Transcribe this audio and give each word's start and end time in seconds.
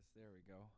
this. 0.00 0.16
There 0.16 0.32
we 0.32 0.40
go. 0.48 0.72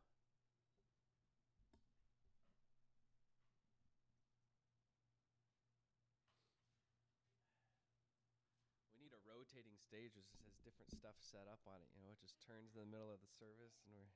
We 8.91 9.07
need 9.07 9.15
a 9.15 9.23
rotating 9.23 9.79
stage 9.79 10.11
that 10.19 10.27
has 10.43 10.59
different 10.67 10.91
stuff 10.91 11.15
set 11.23 11.47
up 11.47 11.63
on 11.63 11.79
it. 11.79 11.87
You 11.95 12.03
know, 12.03 12.11
it 12.11 12.19
just 12.19 12.35
turns 12.43 12.75
in 12.75 12.83
the 12.83 12.91
middle 12.91 13.11
of 13.11 13.23
the 13.23 13.31
service, 13.39 13.79
and 13.87 13.95
we're 13.95 14.11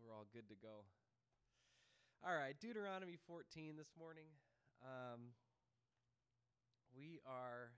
we're 0.00 0.16
all 0.16 0.24
good 0.32 0.48
to 0.48 0.56
go. 0.56 0.88
All 2.24 2.32
right, 2.34 2.56
Deuteronomy 2.56 3.18
14 3.28 3.76
this 3.76 3.92
morning. 3.98 4.30
Um, 4.80 5.36
we 6.96 7.20
are, 7.26 7.74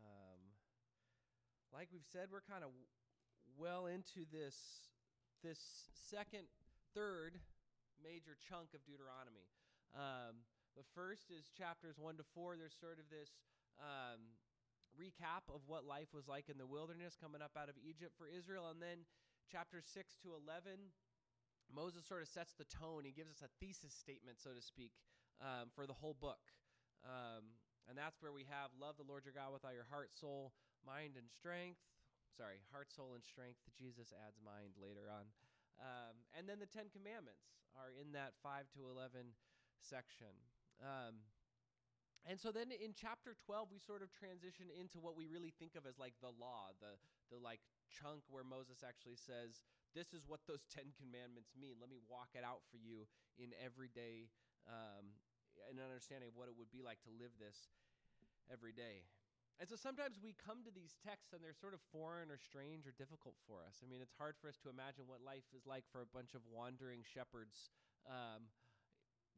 um, 0.00 0.40
like 1.72 1.88
we've 1.92 2.08
said, 2.10 2.28
we're 2.32 2.44
kind 2.44 2.64
of 2.64 2.70
well 3.56 3.86
into 3.86 4.26
this 4.32 4.56
this 5.44 5.60
second, 5.92 6.48
third 6.96 7.36
major 8.00 8.32
chunk 8.40 8.72
of 8.72 8.80
Deuteronomy. 8.88 9.44
Um, 9.92 10.40
the 10.72 10.88
first 10.96 11.28
is 11.28 11.52
chapters 11.52 12.00
one 12.00 12.16
to 12.16 12.24
four. 12.32 12.56
There's 12.56 12.72
sort 12.72 12.96
of 12.96 13.12
this 13.12 13.28
um, 13.76 14.32
recap 14.96 15.44
of 15.52 15.60
what 15.68 15.84
life 15.84 16.16
was 16.16 16.24
like 16.24 16.48
in 16.48 16.56
the 16.56 16.64
wilderness 16.64 17.20
coming 17.20 17.44
up 17.44 17.52
out 17.60 17.68
of 17.68 17.76
Egypt 17.76 18.16
for 18.16 18.24
Israel. 18.24 18.72
And 18.72 18.80
then 18.80 19.04
chapters 19.52 19.84
6 19.92 20.16
to 20.24 20.32
11, 20.32 20.96
Moses 21.68 22.08
sort 22.08 22.24
of 22.24 22.32
sets 22.32 22.56
the 22.56 22.64
tone. 22.64 23.04
He 23.04 23.12
gives 23.12 23.28
us 23.28 23.44
a 23.44 23.52
thesis 23.60 23.92
statement, 23.92 24.40
so 24.40 24.56
to 24.56 24.64
speak, 24.64 24.96
um, 25.44 25.68
for 25.76 25.84
the 25.84 25.94
whole 25.94 26.16
book. 26.16 26.40
Um, 27.04 27.60
and 27.84 28.00
that's 28.00 28.16
where 28.24 28.32
we 28.32 28.48
have 28.48 28.72
love 28.80 28.96
the 28.96 29.04
Lord 29.04 29.28
your 29.28 29.36
God 29.36 29.52
with 29.52 29.60
all 29.60 29.76
your 29.76 29.86
heart, 29.92 30.16
soul, 30.16 30.56
mind, 30.88 31.20
and 31.20 31.28
strength. 31.28 31.84
Sorry, 32.34 32.58
heart, 32.74 32.90
soul, 32.90 33.14
and 33.14 33.22
strength. 33.22 33.62
Jesus 33.78 34.10
adds 34.10 34.42
mind 34.42 34.74
later 34.74 35.06
on. 35.06 35.30
Um, 35.78 36.18
and 36.34 36.50
then 36.50 36.58
the 36.58 36.66
Ten 36.66 36.90
Commandments 36.90 37.54
are 37.78 37.94
in 37.94 38.10
that 38.18 38.34
5 38.42 38.66
to 38.74 38.90
11 38.90 39.38
section. 39.78 40.34
Um, 40.82 41.22
and 42.26 42.40
so 42.40 42.50
then 42.50 42.74
in 42.74 42.96
chapter 42.96 43.38
12 43.46 43.70
we 43.70 43.78
sort 43.78 44.02
of 44.02 44.10
transition 44.10 44.66
into 44.72 44.98
what 44.98 45.14
we 45.14 45.30
really 45.30 45.52
think 45.54 45.78
of 45.78 45.86
as 45.86 46.00
like 46.00 46.16
the 46.24 46.32
law 46.40 46.72
the 46.80 46.96
the 47.28 47.36
like 47.38 47.60
chunk 47.92 48.24
where 48.32 48.42
moses 48.42 48.80
actually 48.80 49.14
says 49.14 49.60
this 49.92 50.16
is 50.16 50.24
what 50.26 50.40
those 50.48 50.64
10 50.72 50.96
commandments 50.96 51.52
mean 51.52 51.76
let 51.78 51.92
me 51.92 52.00
walk 52.08 52.32
it 52.34 52.42
out 52.42 52.64
for 52.72 52.80
you 52.80 53.04
in 53.36 53.52
everyday 53.60 54.32
um, 54.64 55.12
an 55.68 55.78
understanding 55.78 56.32
of 56.32 56.34
what 56.34 56.48
it 56.48 56.56
would 56.56 56.72
be 56.72 56.80
like 56.80 56.98
to 57.04 57.12
live 57.12 57.36
this 57.36 57.70
every 58.48 58.72
day 58.72 59.04
and 59.60 59.68
so 59.70 59.76
sometimes 59.78 60.18
we 60.18 60.34
come 60.34 60.64
to 60.66 60.72
these 60.74 60.98
texts 61.00 61.32
and 61.32 61.40
they're 61.42 61.54
sort 61.56 61.72
of 61.74 61.80
foreign 61.94 62.30
or 62.30 62.38
strange 62.38 62.86
or 62.86 62.94
difficult 62.96 63.34
for 63.46 63.62
us 63.66 63.80
i 63.82 63.86
mean 63.86 64.02
it's 64.02 64.16
hard 64.18 64.34
for 64.40 64.48
us 64.50 64.58
to 64.58 64.68
imagine 64.68 65.06
what 65.06 65.22
life 65.22 65.46
is 65.54 65.64
like 65.66 65.84
for 65.90 66.02
a 66.02 66.10
bunch 66.10 66.34
of 66.34 66.42
wandering 66.50 67.02
shepherds 67.06 67.70
um, 68.10 68.50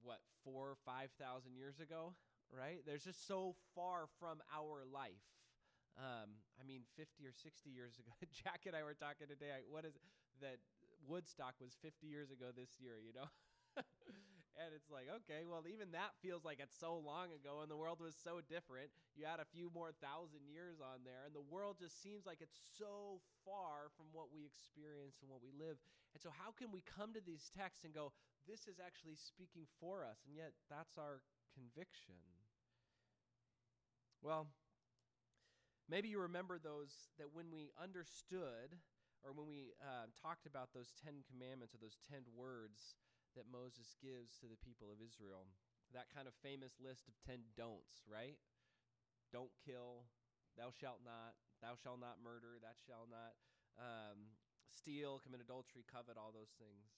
what 0.02 0.20
four 0.44 0.72
or 0.72 0.78
five 0.84 1.10
thousand 1.20 1.54
years 1.56 1.78
ago 1.80 2.16
right? 2.52 2.82
There's 2.86 3.04
just 3.04 3.26
so 3.26 3.54
far 3.74 4.06
from 4.18 4.38
our 4.54 4.84
life. 4.86 5.24
Um, 5.98 6.44
I 6.60 6.64
mean, 6.66 6.84
50 6.96 7.24
or 7.24 7.32
60 7.32 7.70
years 7.70 7.98
ago, 7.98 8.12
Jack 8.44 8.66
and 8.66 8.76
I 8.76 8.84
were 8.84 8.94
talking 8.94 9.26
today. 9.26 9.50
I, 9.50 9.60
What 9.68 9.84
is 9.84 9.96
it? 9.96 10.02
that 10.42 10.58
Woodstock 11.08 11.54
was 11.60 11.72
50 11.80 12.06
years 12.06 12.30
ago 12.30 12.52
this 12.54 12.76
year, 12.78 13.00
you 13.00 13.12
know? 13.16 13.28
and 14.56 14.72
it's 14.74 14.88
like, 14.90 15.06
okay, 15.22 15.44
well, 15.44 15.62
even 15.68 15.92
that 15.92 16.16
feels 16.24 16.44
like 16.44 16.58
it's 16.60 16.74
so 16.76 16.96
long 16.96 17.30
ago 17.36 17.60
and 17.60 17.70
the 17.70 17.76
world 17.76 18.00
was 18.00 18.16
so 18.16 18.40
different. 18.40 18.88
You 19.14 19.28
add 19.28 19.40
a 19.40 19.48
few 19.48 19.68
more 19.72 19.92
thousand 20.00 20.48
years 20.48 20.80
on 20.80 21.04
there, 21.04 21.24
and 21.28 21.34
the 21.36 21.44
world 21.44 21.76
just 21.78 22.00
seems 22.02 22.24
like 22.24 22.40
it's 22.40 22.56
so 22.78 23.20
far 23.44 23.92
from 23.96 24.08
what 24.12 24.32
we 24.32 24.44
experience 24.48 25.20
and 25.20 25.28
what 25.30 25.44
we 25.44 25.52
live. 25.52 25.76
And 26.16 26.20
so, 26.20 26.32
how 26.32 26.50
can 26.56 26.72
we 26.72 26.80
come 26.84 27.12
to 27.12 27.22
these 27.24 27.52
texts 27.52 27.84
and 27.84 27.92
go, 27.92 28.12
this 28.48 28.64
is 28.66 28.80
actually 28.80 29.16
speaking 29.20 29.68
for 29.80 30.04
us? 30.04 30.24
And 30.24 30.32
yet, 30.36 30.52
that's 30.72 30.96
our 30.96 31.20
conviction. 31.52 32.16
Well, 34.22 34.48
maybe 35.88 36.08
you 36.08 36.20
remember 36.20 36.58
those 36.58 37.10
that 37.18 37.32
when 37.32 37.46
we 37.52 37.70
understood 37.80 38.76
or 39.24 39.32
when 39.32 39.46
we 39.46 39.72
uh, 39.82 40.06
talked 40.20 40.46
about 40.46 40.70
those 40.74 40.92
Ten 41.02 41.22
Commandments 41.30 41.74
or 41.74 41.78
those 41.78 41.98
ten 42.08 42.22
words 42.36 42.94
that 43.36 43.46
Moses 43.46 43.94
gives 44.00 44.40
to 44.40 44.48
the 44.48 44.58
people 44.58 44.88
of 44.88 45.04
Israel, 45.04 45.46
that 45.92 46.10
kind 46.10 46.26
of 46.26 46.34
famous 46.42 46.80
list 46.80 47.06
of 47.06 47.14
ten 47.22 47.52
don'ts, 47.54 48.02
right? 48.08 48.40
Don't 49.30 49.52
kill, 49.62 50.08
thou 50.56 50.72
shalt 50.72 51.04
not, 51.04 51.36
thou 51.60 51.76
shalt 51.76 52.00
not 52.00 52.24
murder, 52.24 52.58
thou 52.58 52.74
shalt 52.74 53.12
not 53.12 53.36
um, 53.78 54.34
steal, 54.66 55.20
commit 55.20 55.44
adultery, 55.44 55.84
covet, 55.84 56.16
all 56.16 56.32
those 56.32 56.56
things 56.56 56.96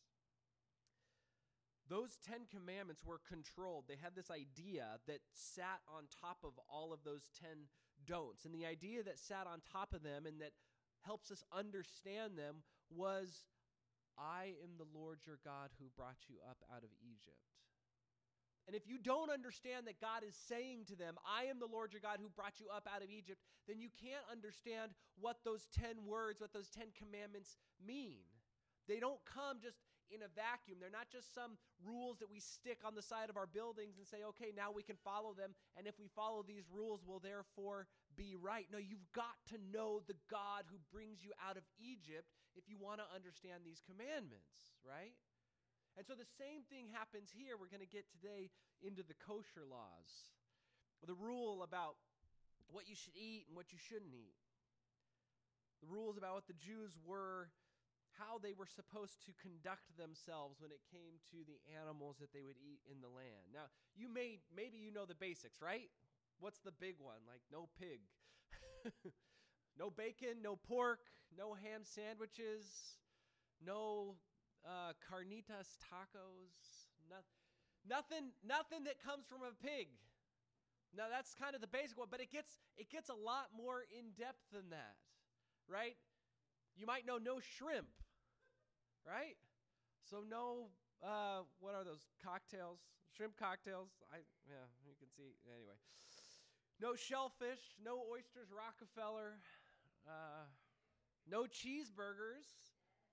those 1.88 2.18
10 2.28 2.52
commandments 2.52 3.04
were 3.04 3.20
controlled. 3.26 3.84
They 3.88 3.96
had 3.96 4.14
this 4.14 4.30
idea 4.30 5.00
that 5.06 5.20
sat 5.32 5.80
on 5.88 6.04
top 6.20 6.44
of 6.44 6.52
all 6.68 6.92
of 6.92 7.00
those 7.04 7.30
10 7.40 7.68
don'ts. 8.06 8.44
And 8.44 8.54
the 8.54 8.66
idea 8.66 9.02
that 9.02 9.18
sat 9.18 9.46
on 9.46 9.60
top 9.64 9.94
of 9.94 10.02
them 10.02 10.26
and 10.26 10.40
that 10.40 10.52
helps 11.00 11.30
us 11.30 11.42
understand 11.52 12.36
them 12.36 12.62
was 12.90 13.44
I 14.18 14.58
am 14.66 14.74
the 14.76 14.90
Lord 14.92 15.22
your 15.24 15.38
God 15.46 15.70
who 15.78 15.86
brought 15.96 16.28
you 16.28 16.36
up 16.42 16.58
out 16.74 16.82
of 16.82 16.90
Egypt. 17.00 17.38
And 18.66 18.76
if 18.76 18.84
you 18.84 18.98
don't 18.98 19.30
understand 19.30 19.86
that 19.88 19.96
God 19.96 20.20
is 20.20 20.36
saying 20.36 20.84
to 20.92 20.96
them, 20.96 21.16
I 21.24 21.48
am 21.48 21.56
the 21.56 21.70
Lord 21.70 21.94
your 21.94 22.04
God 22.04 22.20
who 22.20 22.28
brought 22.28 22.60
you 22.60 22.66
up 22.68 22.84
out 22.84 23.00
of 23.00 23.08
Egypt, 23.08 23.40
then 23.64 23.80
you 23.80 23.88
can't 23.96 24.26
understand 24.28 24.92
what 25.16 25.40
those 25.40 25.68
10 25.72 26.04
words, 26.04 26.38
what 26.38 26.52
those 26.52 26.68
10 26.68 26.92
commandments 26.92 27.56
mean. 27.80 28.28
They 28.84 29.00
don't 29.00 29.24
come 29.24 29.56
just 29.62 29.80
in 30.12 30.20
a 30.20 30.28
vacuum. 30.28 30.78
They're 30.80 30.92
not 30.92 31.08
just 31.08 31.32
some 31.32 31.56
rules 31.80 32.18
that 32.18 32.28
we 32.28 32.40
stick 32.40 32.80
on 32.84 32.94
the 32.94 33.04
side 33.04 33.28
of 33.28 33.36
our 33.36 33.48
buildings 33.48 33.96
and 33.96 34.04
say, 34.04 34.24
okay, 34.36 34.52
now 34.52 34.72
we 34.72 34.82
can 34.82 34.96
follow 35.00 35.32
them. 35.32 35.56
And 35.76 35.86
if 35.86 35.96
we 36.00 36.08
follow 36.08 36.44
these 36.44 36.68
rules, 36.68 37.04
we'll 37.06 37.24
therefore 37.24 37.88
be 38.18 38.34
right. 38.34 38.66
No, 38.74 38.82
you've 38.82 39.06
got 39.14 39.38
to 39.54 39.62
know 39.70 40.02
the 40.10 40.18
God 40.26 40.66
who 40.66 40.82
brings 40.90 41.22
you 41.22 41.30
out 41.38 41.54
of 41.54 41.62
Egypt 41.78 42.26
if 42.58 42.66
you 42.66 42.74
want 42.74 42.98
to 42.98 43.06
understand 43.14 43.62
these 43.62 43.78
commandments, 43.86 44.74
right? 44.82 45.14
And 45.94 46.02
so 46.02 46.18
the 46.18 46.26
same 46.26 46.66
thing 46.66 46.90
happens 46.90 47.30
here. 47.30 47.54
We're 47.54 47.70
going 47.70 47.86
to 47.86 47.88
get 47.88 48.10
today 48.10 48.50
into 48.82 49.06
the 49.06 49.14
kosher 49.22 49.62
laws, 49.62 50.34
the 51.06 51.14
rule 51.14 51.62
about 51.62 51.94
what 52.66 52.90
you 52.90 52.98
should 52.98 53.14
eat 53.14 53.46
and 53.46 53.54
what 53.54 53.70
you 53.70 53.78
shouldn't 53.78 54.12
eat, 54.12 54.34
the 55.78 55.86
rules 55.86 56.18
about 56.18 56.34
what 56.34 56.50
the 56.50 56.58
Jews 56.58 56.98
were 57.06 57.54
how 58.18 58.42
they 58.42 58.50
were 58.50 58.66
supposed 58.66 59.22
to 59.22 59.32
conduct 59.38 59.94
themselves 59.94 60.58
when 60.58 60.74
it 60.74 60.82
came 60.90 61.22
to 61.30 61.46
the 61.46 61.62
animals 61.70 62.18
that 62.18 62.34
they 62.34 62.42
would 62.42 62.58
eat 62.58 62.82
in 62.90 62.98
the 62.98 63.08
land. 63.08 63.54
Now, 63.54 63.70
you 63.94 64.10
may 64.10 64.42
maybe 64.50 64.76
you 64.76 64.90
know 64.90 65.06
the 65.06 65.14
basics, 65.14 65.62
right? 65.62 65.86
What's 66.40 66.60
the 66.60 66.72
big 66.72 66.96
one? 66.98 67.26
Like 67.26 67.42
no 67.50 67.68
pig. 67.78 68.00
no 69.78 69.90
bacon, 69.90 70.42
no 70.42 70.56
pork, 70.56 71.00
no 71.36 71.54
ham 71.54 71.82
sandwiches, 71.82 72.98
no 73.64 74.16
uh, 74.64 74.92
carnitas 75.02 75.78
tacos, 75.82 76.86
no, 77.10 77.16
nothing 77.88 78.30
nothing 78.46 78.84
that 78.84 79.02
comes 79.02 79.26
from 79.26 79.42
a 79.42 79.54
pig. 79.64 79.88
Now 80.96 81.10
that's 81.10 81.34
kind 81.34 81.54
of 81.54 81.60
the 81.60 81.68
basic 81.68 81.98
one, 81.98 82.08
but 82.10 82.20
it 82.20 82.30
gets 82.30 82.58
it 82.76 82.88
gets 82.90 83.08
a 83.08 83.14
lot 83.14 83.50
more 83.54 83.82
in 83.90 84.14
depth 84.16 84.40
than 84.52 84.70
that, 84.70 84.96
right? 85.68 85.96
You 86.76 86.86
might 86.86 87.06
know 87.06 87.18
no 87.18 87.40
shrimp, 87.42 87.90
right? 89.04 89.36
So 90.08 90.22
no, 90.22 90.70
uh, 91.02 91.42
what 91.60 91.74
are 91.74 91.84
those 91.84 92.06
cocktails? 92.22 92.78
Shrimp 93.16 93.36
cocktails. 93.36 93.90
I 94.12 94.22
yeah, 94.46 94.64
you 94.86 94.94
can 94.98 95.08
see 95.10 95.36
anyway. 95.44 95.76
No 96.78 96.94
shellfish, 96.94 97.74
no 97.82 98.06
oysters, 98.06 98.54
Rockefeller, 98.54 99.42
uh, 100.06 100.46
no 101.26 101.42
cheeseburgers, 101.42 102.46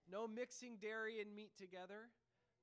no 0.06 0.28
mixing 0.28 0.78
dairy 0.78 1.20
and 1.20 1.34
meat 1.34 1.52
together. 1.58 2.14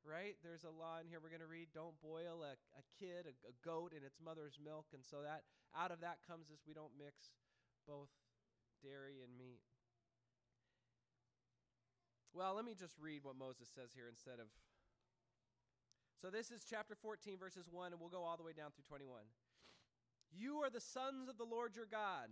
Right? 0.03 0.35
There's 0.43 0.67
a 0.67 0.71
law 0.71 0.99
in 0.99 1.07
here 1.07 1.23
we're 1.23 1.31
going 1.31 1.47
to 1.47 1.51
read. 1.51 1.71
Don't 1.71 1.95
boil 2.03 2.43
a, 2.43 2.59
a 2.75 2.83
kid, 2.99 3.31
a, 3.31 3.35
a 3.47 3.55
goat, 3.63 3.95
in 3.95 4.03
its 4.03 4.19
mother's 4.19 4.59
milk, 4.59 4.91
and 4.91 5.07
so 5.07 5.23
that 5.23 5.47
out 5.79 5.95
of 5.95 6.03
that 6.03 6.19
comes 6.27 6.51
this: 6.51 6.67
we 6.67 6.75
don't 6.75 6.91
mix 6.99 7.31
both 7.87 8.11
dairy 8.83 9.23
and 9.23 9.31
meat. 9.39 9.63
Well, 12.35 12.59
let 12.59 12.65
me 12.65 12.75
just 12.75 12.99
read 12.99 13.23
what 13.23 13.39
Moses 13.39 13.71
says 13.71 13.95
here 13.95 14.11
instead 14.11 14.43
of. 14.43 14.51
So 16.19 16.31
this 16.31 16.51
is 16.51 16.67
chapter 16.69 16.95
14, 16.95 17.39
verses 17.39 17.67
1, 17.71 17.93
and 17.93 18.01
we'll 18.01 18.11
go 18.11 18.23
all 18.23 18.37
the 18.37 18.43
way 18.43 18.55
down 18.57 18.71
through 18.75 18.87
21. 18.89 19.23
You 20.33 20.57
are 20.65 20.71
the 20.71 20.81
sons 20.81 21.29
of 21.29 21.39
the 21.39 21.45
Lord 21.45 21.77
your 21.77 21.87
God. 21.87 22.29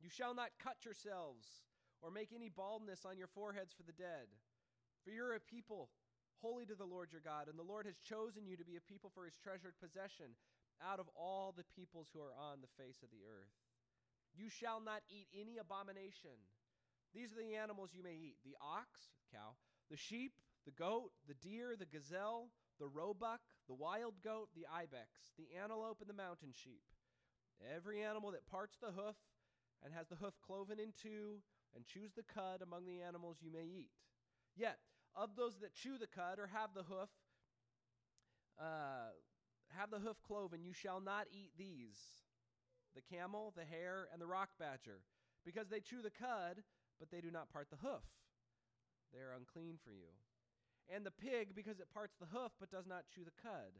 You 0.00 0.08
shall 0.08 0.34
not 0.34 0.50
cut 0.62 0.84
yourselves 0.84 1.48
or 2.02 2.10
make 2.10 2.32
any 2.34 2.48
baldness 2.48 3.04
on 3.04 3.18
your 3.18 3.28
foreheads 3.28 3.72
for 3.72 3.82
the 3.82 3.92
dead. 3.92 4.28
For 5.04 5.10
you're 5.10 5.34
a 5.34 5.40
people 5.40 5.90
holy 6.42 6.64
to 6.66 6.74
the 6.74 6.88
Lord 6.88 7.12
your 7.12 7.20
God, 7.20 7.48
and 7.48 7.58
the 7.58 7.62
Lord 7.62 7.86
has 7.86 7.96
chosen 7.98 8.46
you 8.46 8.56
to 8.56 8.64
be 8.64 8.76
a 8.76 8.80
people 8.80 9.10
for 9.14 9.24
his 9.24 9.36
treasured 9.36 9.74
possession 9.80 10.36
out 10.80 11.00
of 11.00 11.08
all 11.16 11.52
the 11.56 11.68
peoples 11.76 12.08
who 12.12 12.20
are 12.20 12.32
on 12.32 12.60
the 12.60 12.82
face 12.82 13.02
of 13.02 13.10
the 13.10 13.24
earth. 13.28 13.52
You 14.32 14.48
shall 14.48 14.80
not 14.80 15.02
eat 15.10 15.28
any 15.38 15.58
abomination 15.58 16.36
These 17.14 17.32
are 17.32 17.42
the 17.42 17.56
animals 17.56 17.90
you 17.92 18.02
may 18.02 18.14
eat 18.14 18.36
the 18.44 18.56
ox, 18.62 19.10
cow, 19.32 19.56
the 19.90 19.96
sheep, 19.96 20.32
the 20.64 20.70
goat, 20.70 21.10
the 21.26 21.34
deer, 21.34 21.74
the 21.76 21.86
gazelle, 21.86 22.50
the 22.78 22.86
roebuck, 22.86 23.40
the 23.66 23.74
wild 23.74 24.14
goat, 24.22 24.48
the 24.54 24.66
ibex, 24.72 25.34
the 25.36 25.48
antelope, 25.60 25.98
and 26.00 26.08
the 26.08 26.14
mountain 26.14 26.52
sheep. 26.54 26.82
Every 27.76 28.02
animal 28.02 28.30
that 28.32 28.46
parts 28.46 28.76
the 28.80 28.92
hoof 28.92 29.16
and 29.84 29.92
has 29.94 30.08
the 30.08 30.16
hoof 30.16 30.34
cloven 30.44 30.78
in 30.78 30.92
two 31.00 31.42
and 31.74 31.86
chews 31.86 32.12
the 32.16 32.22
cud 32.22 32.62
among 32.62 32.86
the 32.86 33.00
animals 33.00 33.38
you 33.40 33.52
may 33.52 33.64
eat. 33.64 33.90
Yet, 34.56 34.78
of 35.14 35.36
those 35.36 35.58
that 35.60 35.74
chew 35.74 35.98
the 35.98 36.06
cud 36.06 36.38
or 36.38 36.48
have 36.48 36.70
the 36.74 36.82
hoof, 36.82 37.10
uh, 38.58 39.12
have 39.76 39.90
the 39.90 39.98
hoof 39.98 40.16
cloven, 40.26 40.64
you 40.64 40.72
shall 40.72 41.00
not 41.00 41.26
eat 41.32 41.50
these 41.56 41.98
the 42.94 43.02
camel, 43.16 43.52
the 43.56 43.64
hare, 43.64 44.08
and 44.12 44.20
the 44.20 44.26
rock 44.26 44.50
badger, 44.58 44.98
because 45.44 45.68
they 45.68 45.78
chew 45.78 46.02
the 46.02 46.10
cud, 46.10 46.64
but 46.98 47.08
they 47.08 47.20
do 47.20 47.30
not 47.30 47.52
part 47.52 47.70
the 47.70 47.86
hoof. 47.86 48.02
They 49.14 49.20
are 49.20 49.34
unclean 49.38 49.78
for 49.82 49.90
you. 49.92 50.10
And 50.92 51.06
the 51.06 51.14
pig, 51.14 51.54
because 51.54 51.78
it 51.78 51.94
parts 51.94 52.16
the 52.18 52.26
hoof, 52.26 52.50
but 52.58 52.70
does 52.70 52.86
not 52.86 53.06
chew 53.14 53.22
the 53.22 53.42
cud, 53.42 53.78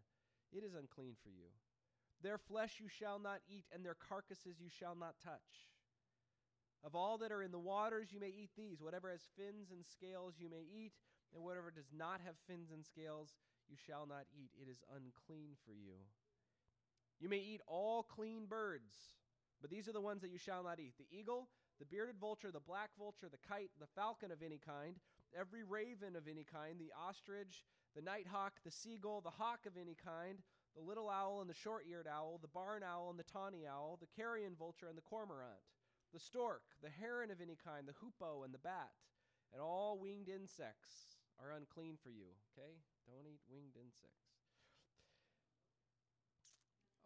it 0.52 0.62
is 0.62 0.74
unclean 0.78 1.14
for 1.22 1.30
you. 1.30 1.50
Their 2.22 2.38
flesh 2.38 2.76
you 2.80 2.88
shall 2.88 3.18
not 3.18 3.40
eat, 3.48 3.64
and 3.72 3.84
their 3.84 3.96
carcasses 3.96 4.60
you 4.60 4.68
shall 4.68 4.94
not 4.94 5.14
touch. 5.24 5.68
Of 6.84 6.94
all 6.94 7.18
that 7.18 7.32
are 7.32 7.42
in 7.42 7.52
the 7.52 7.58
waters 7.58 8.08
you 8.12 8.20
may 8.20 8.28
eat 8.28 8.50
these. 8.56 8.80
Whatever 8.80 9.10
has 9.10 9.20
fins 9.36 9.70
and 9.70 9.84
scales 9.84 10.34
you 10.38 10.48
may 10.48 10.64
eat, 10.64 10.92
and 11.34 11.44
whatever 11.44 11.70
does 11.70 11.92
not 11.96 12.20
have 12.24 12.34
fins 12.46 12.70
and 12.72 12.84
scales 12.84 13.36
you 13.68 13.76
shall 13.76 14.06
not 14.06 14.24
eat. 14.34 14.50
It 14.60 14.68
is 14.70 14.82
unclean 14.94 15.56
for 15.64 15.72
you. 15.72 15.96
You 17.20 17.28
may 17.28 17.38
eat 17.38 17.60
all 17.66 18.02
clean 18.02 18.46
birds, 18.46 19.16
but 19.60 19.70
these 19.70 19.88
are 19.88 19.92
the 19.92 20.00
ones 20.00 20.22
that 20.22 20.32
you 20.32 20.38
shall 20.38 20.64
not 20.64 20.80
eat 20.80 20.94
the 20.98 21.08
eagle, 21.16 21.48
the 21.78 21.84
bearded 21.84 22.16
vulture, 22.18 22.50
the 22.50 22.60
black 22.60 22.90
vulture, 22.98 23.28
the 23.30 23.46
kite, 23.46 23.70
the 23.78 23.86
falcon 23.94 24.32
of 24.32 24.42
any 24.42 24.58
kind, 24.58 24.96
every 25.38 25.62
raven 25.62 26.16
of 26.16 26.26
any 26.28 26.44
kind, 26.44 26.80
the 26.80 26.92
ostrich, 26.96 27.64
the 27.94 28.02
nighthawk, 28.02 28.54
the 28.64 28.70
seagull, 28.70 29.20
the 29.20 29.30
hawk 29.30 29.60
of 29.66 29.76
any 29.80 29.96
kind, 30.02 30.38
the 30.76 30.82
little 30.82 31.08
owl 31.08 31.40
and 31.40 31.50
the 31.50 31.54
short 31.54 31.84
eared 31.88 32.06
owl, 32.06 32.38
the 32.40 32.48
barn 32.48 32.82
owl 32.82 33.10
and 33.10 33.18
the 33.18 33.24
tawny 33.24 33.66
owl, 33.66 33.98
the 34.00 34.20
carrion 34.20 34.54
vulture 34.58 34.88
and 34.88 34.96
the 34.96 35.02
cormorant, 35.02 35.60
the 36.12 36.20
stork, 36.20 36.62
the 36.82 36.90
heron 36.90 37.30
of 37.30 37.40
any 37.40 37.56
kind, 37.56 37.86
the 37.86 37.98
hoopoe 38.00 38.44
and 38.44 38.54
the 38.54 38.58
bat, 38.58 38.90
and 39.52 39.60
all 39.60 39.98
winged 40.00 40.28
insects 40.28 41.18
are 41.42 41.52
unclean 41.56 41.96
for 42.02 42.10
you. 42.10 42.30
Okay? 42.52 42.78
Don't 43.06 43.26
eat 43.26 43.40
winged 43.50 43.76
insects. 43.76 44.30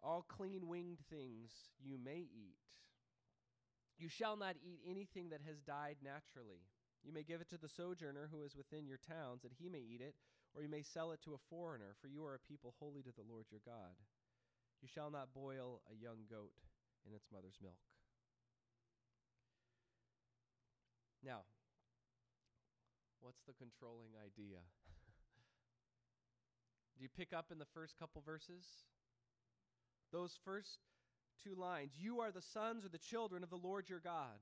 All 0.03 0.25
clean 0.27 0.67
winged 0.67 0.99
things 1.09 1.51
you 1.81 1.97
may 1.97 2.29
eat. 2.29 2.61
You 3.97 4.09
shall 4.09 4.37
not 4.37 4.55
eat 4.61 4.81
anything 4.87 5.29
that 5.29 5.41
has 5.47 5.61
died 5.61 5.97
naturally. 6.03 6.61
You 7.03 7.13
may 7.13 7.23
give 7.23 7.41
it 7.41 7.49
to 7.49 7.57
the 7.57 7.69
sojourner 7.69 8.29
who 8.31 8.43
is 8.43 8.55
within 8.55 8.85
your 8.85 8.97
towns, 8.97 9.41
that 9.41 9.53
he 9.57 9.69
may 9.69 9.79
eat 9.79 10.01
it, 10.01 10.15
or 10.55 10.63
you 10.63 10.69
may 10.69 10.81
sell 10.81 11.11
it 11.11 11.21
to 11.23 11.33
a 11.33 11.43
foreigner, 11.49 11.95
for 12.01 12.07
you 12.07 12.23
are 12.23 12.35
a 12.35 12.39
people 12.39 12.73
holy 12.79 13.03
to 13.03 13.11
the 13.11 13.27
Lord 13.27 13.45
your 13.51 13.59
God. 13.65 13.99
You 14.81 14.87
shall 14.87 15.11
not 15.11 15.33
boil 15.33 15.81
a 15.91 15.95
young 15.95 16.23
goat 16.29 16.53
in 17.05 17.13
its 17.13 17.27
mother's 17.31 17.57
milk. 17.61 17.75
Now, 21.23 21.41
what's 23.19 23.41
the 23.47 23.53
controlling 23.53 24.11
idea? 24.23 24.59
Do 26.97 27.03
you 27.03 27.09
pick 27.09 27.33
up 27.33 27.47
in 27.51 27.59
the 27.59 27.65
first 27.73 27.99
couple 27.99 28.21
verses? 28.25 28.65
Those 30.11 30.37
first 30.45 30.79
two 31.43 31.55
lines 31.55 31.91
You 31.97 32.21
are 32.21 32.31
the 32.31 32.41
sons 32.41 32.85
or 32.85 32.89
the 32.89 32.97
children 32.97 33.43
of 33.43 33.49
the 33.49 33.57
Lord 33.57 33.89
your 33.89 33.99
God. 33.99 34.39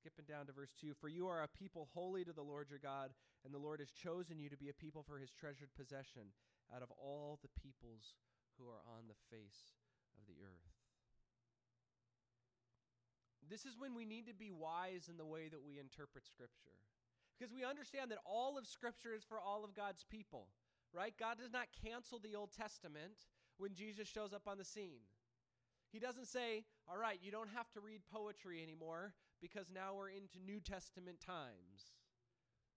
Skipping 0.00 0.24
down 0.24 0.46
to 0.46 0.52
verse 0.56 0.72
2 0.80 0.96
For 0.96 1.12
you 1.12 1.28
are 1.28 1.44
a 1.44 1.58
people 1.60 1.88
holy 1.92 2.24
to 2.24 2.32
the 2.32 2.40
Lord 2.40 2.70
your 2.70 2.80
God, 2.80 3.12
and 3.44 3.52
the 3.52 3.60
Lord 3.60 3.80
has 3.80 3.90
chosen 3.90 4.40
you 4.40 4.48
to 4.48 4.56
be 4.56 4.70
a 4.70 4.80
people 4.80 5.04
for 5.04 5.18
his 5.18 5.30
treasured 5.30 5.68
possession 5.76 6.32
out 6.74 6.80
of 6.80 6.88
all 6.96 7.38
the 7.42 7.52
peoples 7.60 8.16
who 8.56 8.64
are 8.64 8.80
on 8.96 9.12
the 9.12 9.20
face 9.28 9.76
of 10.16 10.24
the 10.24 10.40
earth. 10.40 10.72
This 13.44 13.66
is 13.66 13.76
when 13.76 13.94
we 13.94 14.06
need 14.06 14.26
to 14.26 14.32
be 14.32 14.50
wise 14.50 15.10
in 15.10 15.18
the 15.18 15.26
way 15.26 15.48
that 15.48 15.60
we 15.60 15.78
interpret 15.78 16.24
Scripture. 16.24 16.80
Because 17.36 17.52
we 17.52 17.64
understand 17.64 18.10
that 18.10 18.24
all 18.24 18.56
of 18.56 18.66
Scripture 18.66 19.12
is 19.12 19.24
for 19.24 19.38
all 19.38 19.64
of 19.64 19.76
God's 19.76 20.06
people, 20.08 20.48
right? 20.94 21.12
God 21.18 21.36
does 21.36 21.52
not 21.52 21.68
cancel 21.84 22.18
the 22.18 22.36
Old 22.36 22.52
Testament 22.56 23.28
when 23.58 23.74
Jesus 23.74 24.08
shows 24.08 24.32
up 24.32 24.48
on 24.48 24.56
the 24.56 24.64
scene. 24.64 25.04
He 25.92 25.98
doesn't 25.98 26.26
say, 26.26 26.64
all 26.88 26.96
right, 26.96 27.18
you 27.20 27.30
don't 27.30 27.50
have 27.50 27.70
to 27.72 27.80
read 27.80 28.00
poetry 28.10 28.62
anymore 28.62 29.12
because 29.40 29.66
now 29.72 29.94
we're 29.96 30.10
into 30.10 30.38
New 30.44 30.60
Testament 30.60 31.20
times. 31.20 31.96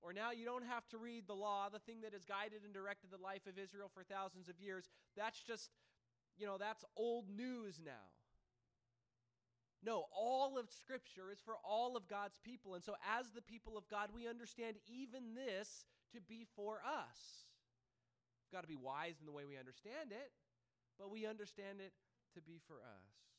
Or 0.02 0.12
now 0.12 0.32
you 0.32 0.44
don't 0.44 0.66
have 0.66 0.88
to 0.90 0.98
read 0.98 1.28
the 1.28 1.34
law, 1.34 1.70
the 1.72 1.80
thing 1.80 2.02
that 2.02 2.12
has 2.14 2.26
guided 2.26 2.64
and 2.66 2.74
directed 2.74 3.12
the 3.12 3.24
life 3.24 3.48
of 3.48 3.58
Israel 3.58 3.90
for 3.94 4.04
thousands 4.04 4.50
of 4.50 4.60
years. 4.60 4.90
That's 5.16 5.42
just, 5.42 5.70
you 6.38 6.46
know, 6.46 6.58
that's 6.58 6.84
old 6.98 7.30
news 7.30 7.82
now. 7.84 8.12
No, 9.86 10.06
all 10.16 10.58
of 10.58 10.70
Scripture 10.72 11.32
is 11.32 11.40
for 11.44 11.56
all 11.64 11.96
of 11.98 12.08
God's 12.08 12.40
people. 12.44 12.76
And 12.76 12.84
so, 12.84 12.96
as 13.04 13.32
the 13.32 13.42
people 13.42 13.78
of 13.78 13.88
God, 13.90 14.10
we 14.16 14.28
understand 14.28 14.78
even 14.88 15.36
this 15.36 15.86
to 16.14 16.22
be 16.22 16.48
for 16.56 16.80
us. 16.86 17.48
We've 18.44 18.56
got 18.56 18.62
to 18.62 18.68
be 18.68 18.80
wise 18.80 19.20
in 19.20 19.26
the 19.26 19.32
way 19.32 19.44
we 19.44 19.58
understand 19.58 20.12
it, 20.12 20.32
but 20.98 21.12
we 21.12 21.26
understand 21.26 21.80
it 21.80 21.92
to 22.36 22.42
be 22.42 22.60
for 22.66 22.76
us. 22.76 23.33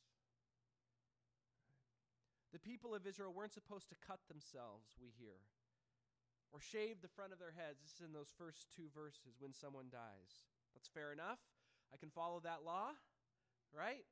The 2.54 2.62
people 2.62 2.94
of 2.94 3.02
Israel 3.02 3.34
weren't 3.34 3.50
supposed 3.50 3.90
to 3.90 3.98
cut 3.98 4.22
themselves, 4.30 4.94
we 5.02 5.10
hear, 5.18 5.42
or 6.54 6.62
shave 6.62 7.02
the 7.02 7.10
front 7.10 7.34
of 7.34 7.42
their 7.42 7.50
heads. 7.50 7.82
This 7.82 7.98
is 7.98 8.06
in 8.06 8.14
those 8.14 8.30
first 8.38 8.70
two 8.70 8.86
verses 8.94 9.42
when 9.42 9.50
someone 9.50 9.90
dies. 9.90 10.46
That's 10.70 10.86
fair 10.86 11.10
enough. 11.10 11.42
I 11.90 11.98
can 11.98 12.14
follow 12.14 12.38
that 12.46 12.62
law, 12.62 12.94
right? 13.74 14.06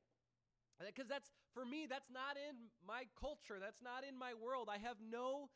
Because 0.82 1.06
that's, 1.06 1.30
for 1.54 1.62
me, 1.62 1.86
that's 1.86 2.10
not 2.10 2.34
in 2.34 2.74
my 2.82 3.06
culture. 3.14 3.62
That's 3.62 3.78
not 3.78 4.02
in 4.02 4.18
my 4.18 4.34
world. 4.34 4.66
I 4.66 4.82
have 4.82 4.98
no 4.98 5.46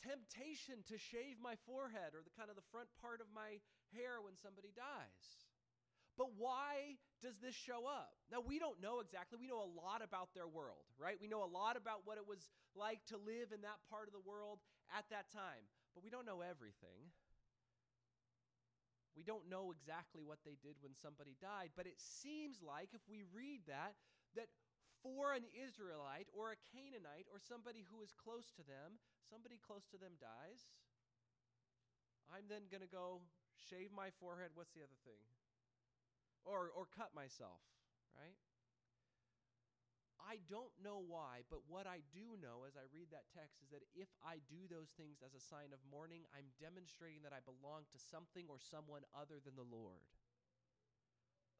temptation 0.00 0.80
to 0.88 0.96
shave 0.96 1.36
my 1.44 1.60
forehead 1.68 2.16
or 2.16 2.24
the 2.24 2.32
kind 2.32 2.48
of 2.48 2.56
the 2.56 2.64
front 2.72 2.88
part 3.04 3.20
of 3.20 3.28
my 3.36 3.60
hair 3.92 4.24
when 4.24 4.40
somebody 4.40 4.72
dies. 4.72 5.44
But 6.14 6.30
why 6.38 7.00
does 7.18 7.42
this 7.42 7.54
show 7.54 7.90
up? 7.90 8.14
Now, 8.30 8.38
we 8.38 8.62
don't 8.62 8.78
know 8.78 9.00
exactly. 9.00 9.38
We 9.40 9.50
know 9.50 9.62
a 9.62 9.72
lot 9.74 9.98
about 9.98 10.30
their 10.34 10.46
world, 10.46 10.86
right? 10.94 11.18
We 11.18 11.26
know 11.26 11.42
a 11.42 11.50
lot 11.50 11.74
about 11.74 12.06
what 12.06 12.18
it 12.18 12.26
was 12.26 12.46
like 12.78 13.02
to 13.10 13.18
live 13.18 13.50
in 13.50 13.66
that 13.66 13.82
part 13.90 14.06
of 14.06 14.14
the 14.14 14.22
world 14.22 14.62
at 14.94 15.08
that 15.10 15.30
time, 15.34 15.66
but 15.94 16.06
we 16.06 16.10
don't 16.10 16.26
know 16.26 16.38
everything. 16.38 17.10
We 19.14 19.22
don't 19.22 19.46
know 19.46 19.70
exactly 19.70 20.26
what 20.26 20.42
they 20.42 20.58
did 20.58 20.74
when 20.82 20.94
somebody 20.94 21.38
died, 21.38 21.70
but 21.78 21.86
it 21.86 21.98
seems 21.98 22.58
like 22.62 22.90
if 22.94 23.02
we 23.06 23.22
read 23.30 23.62
that, 23.70 23.94
that 24.34 24.50
for 25.02 25.34
an 25.34 25.46
Israelite 25.54 26.26
or 26.34 26.50
a 26.50 26.58
Canaanite 26.74 27.30
or 27.30 27.38
somebody 27.38 27.86
who 27.86 28.02
is 28.02 28.10
close 28.14 28.50
to 28.58 28.66
them, 28.66 28.98
somebody 29.30 29.58
close 29.62 29.86
to 29.94 29.98
them 29.98 30.18
dies, 30.18 30.66
I'm 32.26 32.50
then 32.50 32.66
going 32.70 32.82
to 32.82 32.90
go 32.90 33.22
shave 33.54 33.94
my 33.94 34.10
forehead. 34.18 34.50
What's 34.58 34.74
the 34.74 34.82
other 34.82 34.98
thing? 35.06 35.33
Or, 36.44 36.70
or 36.72 36.86
cut 36.92 37.10
myself, 37.16 37.60
right? 38.16 38.36
I 40.24 40.40
don't 40.48 40.72
know 40.80 41.04
why, 41.04 41.44
but 41.52 41.68
what 41.68 41.84
I 41.84 42.00
do 42.08 42.40
know 42.40 42.64
as 42.64 42.80
I 42.80 42.88
read 42.88 43.12
that 43.12 43.28
text 43.36 43.60
is 43.60 43.68
that 43.76 43.84
if 43.92 44.08
I 44.24 44.40
do 44.48 44.64
those 44.72 44.88
things 44.96 45.20
as 45.20 45.36
a 45.36 45.42
sign 45.52 45.76
of 45.76 45.84
mourning, 45.84 46.24
I'm 46.32 46.48
demonstrating 46.56 47.20
that 47.28 47.36
I 47.36 47.44
belong 47.44 47.84
to 47.92 48.00
something 48.00 48.48
or 48.48 48.56
someone 48.56 49.04
other 49.12 49.36
than 49.44 49.52
the 49.52 49.68
Lord. 49.68 50.00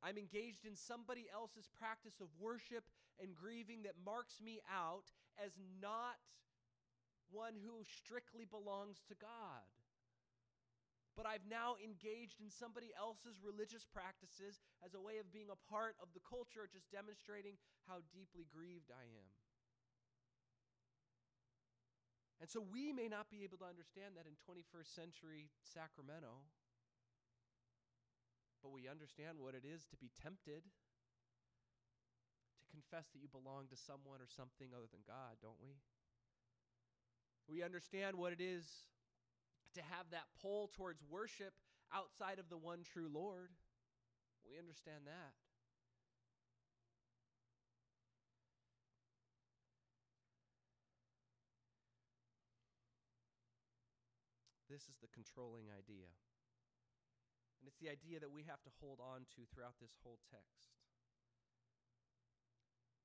I'm 0.00 0.16
engaged 0.16 0.64
in 0.64 0.76
somebody 0.76 1.28
else's 1.28 1.68
practice 1.76 2.24
of 2.24 2.32
worship 2.40 2.88
and 3.20 3.36
grieving 3.36 3.84
that 3.84 4.00
marks 4.00 4.40
me 4.40 4.64
out 4.64 5.12
as 5.36 5.60
not 5.80 6.16
one 7.28 7.56
who 7.60 7.84
strictly 7.84 8.48
belongs 8.48 9.04
to 9.08 9.14
God 9.16 9.64
but 11.14 11.26
I've 11.26 11.46
now 11.46 11.78
engaged 11.78 12.42
in 12.42 12.50
somebody 12.50 12.90
else's 12.98 13.38
religious 13.38 13.86
practices 13.86 14.58
as 14.82 14.94
a 14.94 15.02
way 15.02 15.22
of 15.22 15.30
being 15.30 15.50
a 15.50 15.58
part 15.70 15.94
of 16.02 16.10
the 16.10 16.22
culture, 16.22 16.66
just 16.66 16.90
demonstrating 16.90 17.54
how 17.86 18.02
deeply 18.10 18.46
grieved 18.50 18.90
I 18.90 19.06
am. 19.06 19.30
And 22.42 22.50
so 22.50 22.60
we 22.60 22.90
may 22.90 23.06
not 23.06 23.30
be 23.30 23.46
able 23.46 23.62
to 23.62 23.68
understand 23.70 24.18
that 24.18 24.26
in 24.26 24.34
21st 24.42 24.90
century 24.90 25.54
Sacramento, 25.62 26.44
but 28.60 28.74
we 28.74 28.90
understand 28.90 29.38
what 29.38 29.54
it 29.54 29.62
is 29.62 29.86
to 29.94 29.96
be 29.96 30.10
tempted 30.12 30.66
to 32.58 32.64
confess 32.74 33.06
that 33.14 33.22
you 33.22 33.30
belong 33.30 33.70
to 33.70 33.78
someone 33.78 34.18
or 34.18 34.28
something 34.28 34.74
other 34.74 34.90
than 34.90 35.06
God, 35.06 35.38
don't 35.40 35.62
we? 35.62 35.78
We 37.46 37.62
understand 37.62 38.16
what 38.16 38.32
it 38.32 38.40
is 38.40 38.66
to 39.74 39.82
have 39.82 40.10
that 40.10 40.26
pull 40.40 40.70
towards 40.74 41.02
worship 41.04 41.54
outside 41.92 42.38
of 42.38 42.48
the 42.48 42.56
one 42.56 42.82
true 42.82 43.08
Lord. 43.12 43.50
We 44.46 44.58
understand 44.58 45.06
that. 45.06 45.34
this 54.74 54.90
is 54.90 54.98
the 54.98 55.14
controlling 55.14 55.70
idea. 55.70 56.10
And 57.62 57.70
it's 57.70 57.78
the 57.78 57.94
idea 57.94 58.18
that 58.18 58.34
we 58.34 58.42
have 58.50 58.58
to 58.66 58.74
hold 58.82 58.98
on 58.98 59.22
to 59.38 59.46
throughout 59.46 59.78
this 59.78 59.94
whole 60.02 60.18
text. 60.26 60.74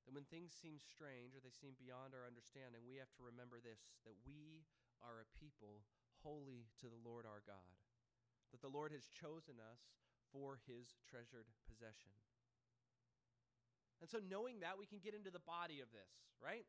That 0.10 0.18
when 0.18 0.26
things 0.26 0.58
seem 0.58 0.82
strange 0.82 1.38
or 1.38 1.46
they 1.46 1.54
seem 1.54 1.78
beyond 1.78 2.18
our 2.18 2.26
understanding, 2.26 2.90
we 2.90 2.98
have 2.98 3.14
to 3.22 3.22
remember 3.22 3.62
this 3.62 3.86
that 4.02 4.18
we 4.26 4.66
are 5.06 5.22
a 5.22 5.30
people 5.38 5.86
holy 6.24 6.68
to 6.84 6.88
the 6.88 7.02
Lord 7.04 7.26
our 7.26 7.42
God, 7.46 7.76
that 8.52 8.62
the 8.62 8.72
Lord 8.72 8.92
has 8.92 9.10
chosen 9.14 9.58
us 9.60 9.94
for 10.30 10.62
his 10.70 10.98
treasured 11.06 11.50
possession. 11.66 12.14
And 14.00 14.08
so, 14.08 14.24
knowing 14.24 14.64
that, 14.64 14.80
we 14.80 14.88
can 14.88 15.04
get 15.04 15.12
into 15.12 15.32
the 15.32 15.44
body 15.44 15.84
of 15.84 15.92
this, 15.92 16.12
right? 16.40 16.64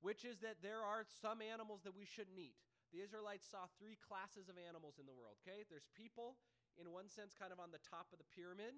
Which 0.00 0.24
is 0.24 0.40
that 0.40 0.64
there 0.64 0.80
are 0.80 1.04
some 1.04 1.44
animals 1.44 1.84
that 1.84 1.92
we 1.92 2.08
shouldn't 2.08 2.40
eat. 2.40 2.56
The 2.94 3.04
Israelites 3.04 3.44
saw 3.44 3.68
three 3.76 3.98
classes 4.00 4.48
of 4.48 4.56
animals 4.56 4.96
in 4.96 5.04
the 5.04 5.12
world, 5.12 5.36
okay? 5.44 5.68
There's 5.68 5.92
people, 5.92 6.40
in 6.80 6.88
one 6.88 7.12
sense, 7.12 7.36
kind 7.36 7.52
of 7.52 7.60
on 7.60 7.74
the 7.76 7.82
top 7.82 8.08
of 8.08 8.16
the 8.16 8.28
pyramid. 8.32 8.72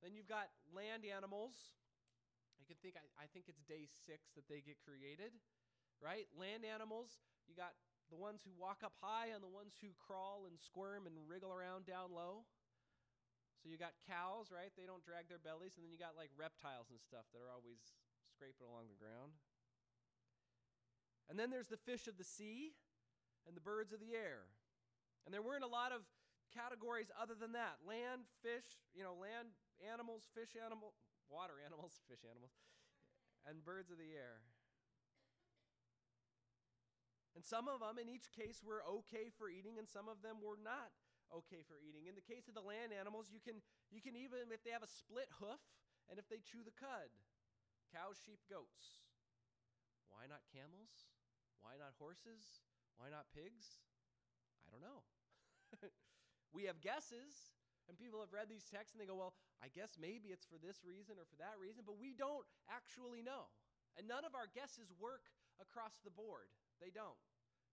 Then 0.00 0.16
you've 0.16 0.30
got 0.30 0.48
land 0.70 1.04
animals. 1.04 1.76
I 2.56 2.64
can 2.64 2.78
think, 2.80 2.96
I, 2.96 3.04
I 3.20 3.26
think 3.28 3.52
it's 3.52 3.60
day 3.68 3.84
six 3.84 4.32
that 4.38 4.48
they 4.48 4.64
get 4.64 4.80
created, 4.80 5.34
right? 6.00 6.24
Land 6.32 6.64
animals, 6.64 7.20
you 7.44 7.52
got 7.52 7.76
the 8.08 8.16
ones 8.16 8.40
who 8.44 8.52
walk 8.56 8.80
up 8.80 8.96
high 9.00 9.32
and 9.32 9.44
the 9.44 9.50
ones 9.50 9.76
who 9.80 9.92
crawl 10.00 10.48
and 10.48 10.56
squirm 10.56 11.04
and 11.04 11.14
wriggle 11.28 11.52
around 11.52 11.84
down 11.84 12.12
low. 12.12 12.48
So 13.60 13.68
you 13.68 13.76
got 13.76 13.92
cows, 14.06 14.48
right? 14.48 14.72
They 14.78 14.86
don't 14.86 15.04
drag 15.04 15.28
their 15.28 15.42
bellies. 15.42 15.76
And 15.76 15.84
then 15.84 15.92
you 15.92 16.00
got 16.00 16.16
like 16.16 16.30
reptiles 16.38 16.88
and 16.88 17.02
stuff 17.02 17.26
that 17.34 17.42
are 17.42 17.52
always 17.52 17.80
scraping 18.32 18.64
along 18.64 18.88
the 18.88 18.96
ground. 18.96 19.34
And 21.28 21.36
then 21.36 21.52
there's 21.52 21.68
the 21.68 21.80
fish 21.80 22.08
of 22.08 22.16
the 22.16 22.24
sea 22.24 22.72
and 23.44 23.52
the 23.52 23.64
birds 23.64 23.92
of 23.92 24.00
the 24.00 24.16
air. 24.16 24.48
And 25.26 25.34
there 25.34 25.44
weren't 25.44 25.66
a 25.66 25.68
lot 25.68 25.92
of 25.92 26.06
categories 26.54 27.12
other 27.12 27.36
than 27.36 27.52
that 27.52 27.84
land, 27.84 28.24
fish, 28.40 28.80
you 28.96 29.04
know, 29.04 29.12
land 29.12 29.52
animals, 29.84 30.24
fish 30.32 30.56
animal, 30.56 30.96
water 31.28 31.60
animals, 31.66 32.00
fish 32.08 32.24
animals, 32.24 32.56
and 33.44 33.60
birds 33.60 33.92
of 33.92 34.00
the 34.00 34.16
air. 34.16 34.40
And 37.38 37.46
some 37.46 37.70
of 37.70 37.78
them, 37.78 38.02
in 38.02 38.10
each 38.10 38.34
case, 38.34 38.66
were 38.66 38.82
okay 38.82 39.30
for 39.30 39.46
eating, 39.46 39.78
and 39.78 39.86
some 39.86 40.10
of 40.10 40.26
them 40.26 40.42
were 40.42 40.58
not 40.58 40.90
okay 41.30 41.62
for 41.62 41.78
eating. 41.78 42.10
In 42.10 42.18
the 42.18 42.26
case 42.26 42.50
of 42.50 42.58
the 42.58 42.66
land 42.66 42.90
animals, 42.90 43.30
you 43.30 43.38
can, 43.38 43.62
you 43.94 44.02
can 44.02 44.18
even, 44.18 44.50
if 44.50 44.66
they 44.66 44.74
have 44.74 44.82
a 44.82 44.90
split 44.90 45.30
hoof, 45.38 45.62
and 46.10 46.18
if 46.18 46.26
they 46.26 46.42
chew 46.42 46.66
the 46.66 46.74
cud, 46.74 47.14
cows, 47.94 48.18
sheep, 48.18 48.42
goats. 48.50 49.06
Why 50.10 50.26
not 50.26 50.50
camels? 50.50 51.14
Why 51.62 51.78
not 51.78 51.94
horses? 51.94 52.66
Why 52.98 53.06
not 53.06 53.30
pigs? 53.30 53.86
I 54.66 54.74
don't 54.74 54.82
know. 54.82 55.06
we 56.56 56.66
have 56.66 56.82
guesses, 56.82 57.54
and 57.86 57.94
people 57.94 58.18
have 58.18 58.34
read 58.34 58.50
these 58.50 58.66
texts 58.66 58.98
and 58.98 59.00
they 59.00 59.06
go, 59.06 59.14
well, 59.14 59.38
I 59.62 59.70
guess 59.70 59.94
maybe 59.94 60.34
it's 60.34 60.42
for 60.42 60.58
this 60.58 60.82
reason 60.82 61.22
or 61.22 61.26
for 61.30 61.38
that 61.38 61.54
reason, 61.62 61.86
but 61.86 62.02
we 62.02 62.18
don't 62.18 62.50
actually 62.66 63.22
know. 63.22 63.46
And 63.94 64.10
none 64.10 64.26
of 64.26 64.34
our 64.34 64.50
guesses 64.50 64.90
work 64.98 65.30
across 65.60 66.00
the 66.02 66.14
board. 66.14 66.50
They 66.80 66.90
don't. 66.90 67.18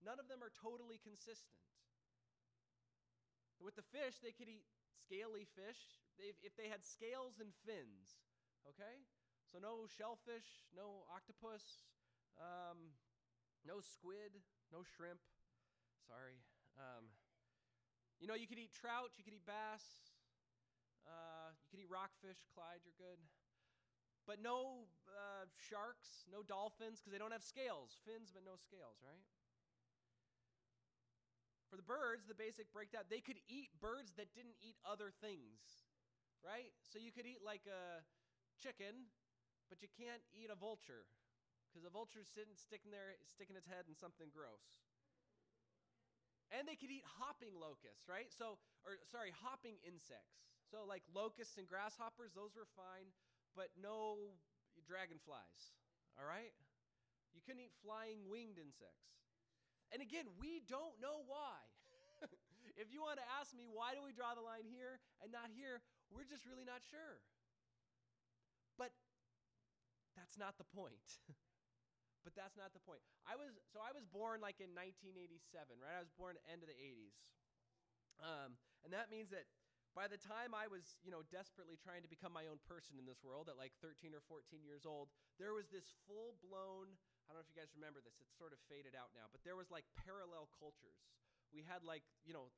None 0.04 0.20
of 0.20 0.28
them 0.28 0.44
are 0.44 0.52
totally 0.52 1.00
consistent. 1.02 1.58
With 3.62 3.80
the 3.80 3.88
fish, 3.88 4.20
they 4.20 4.36
could 4.36 4.52
eat 4.52 4.68
scaly 5.00 5.48
fish 5.56 6.04
if 6.20 6.54
they 6.60 6.68
had 6.68 6.84
scales 6.84 7.40
and 7.40 7.56
fins. 7.64 8.20
Okay? 8.68 9.06
So 9.54 9.62
no 9.62 9.88
shellfish, 9.88 10.68
no 10.76 11.08
octopus, 11.08 11.88
um, 12.36 12.92
no 13.64 13.80
squid, 13.80 14.42
no 14.74 14.84
shrimp. 14.84 15.22
Sorry. 16.04 16.44
Um, 16.76 17.08
you 18.20 18.28
know, 18.28 18.36
you 18.36 18.48
could 18.48 18.60
eat 18.60 18.74
trout, 18.76 19.16
you 19.16 19.24
could 19.24 19.34
eat 19.34 19.46
bass, 19.48 19.84
uh, 21.08 21.56
you 21.56 21.68
could 21.72 21.82
eat 21.82 21.92
rockfish. 21.92 22.42
Clyde, 22.52 22.84
you're 22.84 22.98
good. 22.98 23.22
But 24.26 24.42
no 24.42 24.90
uh, 25.06 25.46
sharks, 25.54 26.26
no 26.26 26.42
dolphins, 26.42 26.98
because 26.98 27.14
they 27.14 27.22
don't 27.22 27.34
have 27.34 27.46
scales. 27.46 28.02
Fins, 28.02 28.34
but 28.34 28.42
no 28.42 28.58
scales, 28.58 28.98
right? 29.06 29.22
For 31.70 31.78
the 31.78 31.86
birds, 31.86 32.26
the 32.26 32.38
basic 32.38 32.70
breakdown, 32.74 33.06
they 33.10 33.22
could 33.22 33.42
eat 33.50 33.70
birds 33.82 34.14
that 34.18 34.34
didn't 34.34 34.58
eat 34.62 34.78
other 34.86 35.10
things, 35.10 35.86
right? 36.46 36.74
So 36.86 36.98
you 36.98 37.14
could 37.14 37.26
eat 37.26 37.42
like 37.42 37.66
a 37.70 38.06
chicken, 38.58 39.10
but 39.70 39.82
you 39.82 39.90
can't 39.90 40.22
eat 40.34 40.50
a 40.50 40.58
vulture 40.58 41.10
because 41.68 41.84
a 41.84 41.92
vulture's 41.92 42.30
sitting, 42.32 42.56
sticking 42.56 42.94
there, 42.94 43.18
sticking 43.28 43.58
its 43.60 43.68
head 43.68 43.90
in 43.90 43.98
something 43.98 44.32
gross. 44.32 44.88
And 46.54 46.70
they 46.70 46.78
could 46.78 46.94
eat 46.94 47.04
hopping 47.20 47.58
locusts, 47.58 48.06
right? 48.08 48.30
So, 48.30 48.62
or 48.86 49.02
sorry, 49.04 49.34
hopping 49.44 49.82
insects. 49.84 50.46
So, 50.70 50.86
like 50.88 51.04
locusts 51.12 51.58
and 51.60 51.68
grasshoppers, 51.68 52.32
those 52.32 52.56
were 52.56 52.70
fine, 52.78 53.12
but 53.56 53.72
no 53.80 54.36
dragonflies, 54.84 55.74
all 56.20 56.28
right? 56.28 56.54
You 57.34 57.42
couldn't 57.42 57.64
eat 57.64 57.74
flying 57.84 58.28
winged 58.28 58.60
insects. 58.60 59.16
And 59.92 60.04
again, 60.04 60.28
we 60.40 60.60
don't 60.68 61.00
know 61.00 61.24
why. 61.28 61.60
if 62.82 62.92
you 62.92 63.00
want 63.00 63.20
to 63.20 63.28
ask 63.40 63.56
me, 63.56 63.68
why 63.68 63.96
do 63.96 64.04
we 64.04 64.12
draw 64.12 64.36
the 64.36 64.44
line 64.44 64.68
here 64.68 65.00
and 65.24 65.32
not 65.32 65.52
here? 65.52 65.80
We're 66.12 66.28
just 66.28 66.44
really 66.44 66.68
not 66.68 66.84
sure. 66.84 67.24
But 68.76 68.92
that's 70.16 70.36
not 70.36 70.60
the 70.60 70.68
point. 70.68 71.20
but 72.26 72.34
that's 72.36 72.58
not 72.58 72.76
the 72.76 72.84
point. 72.84 73.04
I 73.24 73.38
was 73.38 73.54
so 73.72 73.80
I 73.80 73.94
was 73.94 74.04
born 74.10 74.42
like 74.42 74.60
in 74.60 74.74
1987, 74.74 75.80
right? 75.80 75.96
I 75.96 76.04
was 76.04 76.12
born 76.16 76.36
end 76.50 76.66
of 76.66 76.70
the 76.72 76.76
80s. 76.76 77.16
Um, 78.20 78.58
and 78.84 78.96
that 78.96 79.12
means 79.12 79.30
that 79.36 79.46
by 79.96 80.12
the 80.12 80.20
time 80.20 80.52
I 80.52 80.68
was, 80.68 81.00
you 81.02 81.10
know, 81.10 81.24
desperately 81.32 81.80
trying 81.80 82.04
to 82.04 82.12
become 82.12 82.36
my 82.36 82.52
own 82.52 82.60
person 82.68 83.00
in 83.00 83.08
this 83.08 83.24
world 83.24 83.48
at 83.48 83.56
like 83.56 83.72
13 83.80 84.12
or 84.12 84.20
14 84.28 84.60
years 84.68 84.84
old, 84.84 85.08
there 85.40 85.56
was 85.56 85.72
this 85.72 85.96
full-blown 86.06 87.00
I 87.26 87.34
don't 87.34 87.42
know 87.42 87.48
if 87.48 87.50
you 87.50 87.58
guys 87.58 87.74
remember 87.74 88.06
this. 88.06 88.22
It's 88.22 88.38
sort 88.38 88.54
of 88.54 88.62
faded 88.70 88.94
out 88.94 89.10
now, 89.18 89.26
but 89.34 89.42
there 89.42 89.58
was 89.58 89.74
like 89.74 89.90
parallel 90.06 90.46
cultures. 90.62 91.02
We 91.50 91.66
had 91.66 91.82
like, 91.82 92.06
you 92.22 92.38
know, 92.38 92.54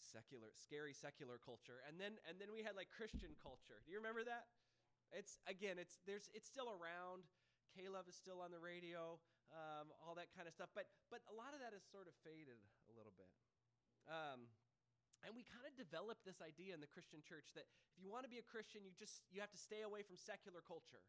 secular 0.00 0.50
scary 0.58 0.90
secular 0.90 1.38
culture 1.38 1.84
and 1.86 1.94
then 2.02 2.18
and 2.26 2.42
then 2.42 2.50
we 2.50 2.66
had 2.66 2.74
like 2.74 2.90
Christian 2.90 3.30
culture. 3.38 3.78
Do 3.86 3.94
you 3.94 4.02
remember 4.02 4.26
that? 4.26 4.50
It's 5.14 5.38
again, 5.46 5.78
it's 5.78 6.02
there's 6.02 6.26
it's 6.34 6.50
still 6.50 6.70
around. 6.70 7.26
K-Love 7.70 8.10
is 8.10 8.18
still 8.18 8.42
on 8.42 8.50
the 8.50 8.58
radio, 8.58 9.22
um, 9.54 9.94
all 10.02 10.18
that 10.18 10.34
kind 10.34 10.50
of 10.50 10.54
stuff. 10.54 10.74
But 10.74 10.90
but 11.14 11.22
a 11.30 11.34
lot 11.38 11.54
of 11.54 11.62
that 11.62 11.70
has 11.70 11.86
sort 11.86 12.10
of 12.10 12.14
faded 12.26 12.58
a 12.90 12.92
little 12.98 13.14
bit. 13.14 13.30
Um, 14.10 14.50
and 15.26 15.36
we 15.36 15.44
kind 15.44 15.64
of 15.68 15.76
developed 15.76 16.24
this 16.24 16.40
idea 16.40 16.72
in 16.72 16.80
the 16.80 16.90
Christian 16.90 17.20
church 17.20 17.52
that 17.52 17.68
if 17.92 18.00
you 18.00 18.08
want 18.08 18.24
to 18.24 18.32
be 18.32 18.40
a 18.40 18.46
Christian, 18.46 18.84
you 18.84 18.92
just 18.96 19.24
you 19.28 19.44
have 19.44 19.52
to 19.52 19.60
stay 19.60 19.84
away 19.84 20.00
from 20.00 20.16
secular 20.16 20.64
culture 20.64 21.04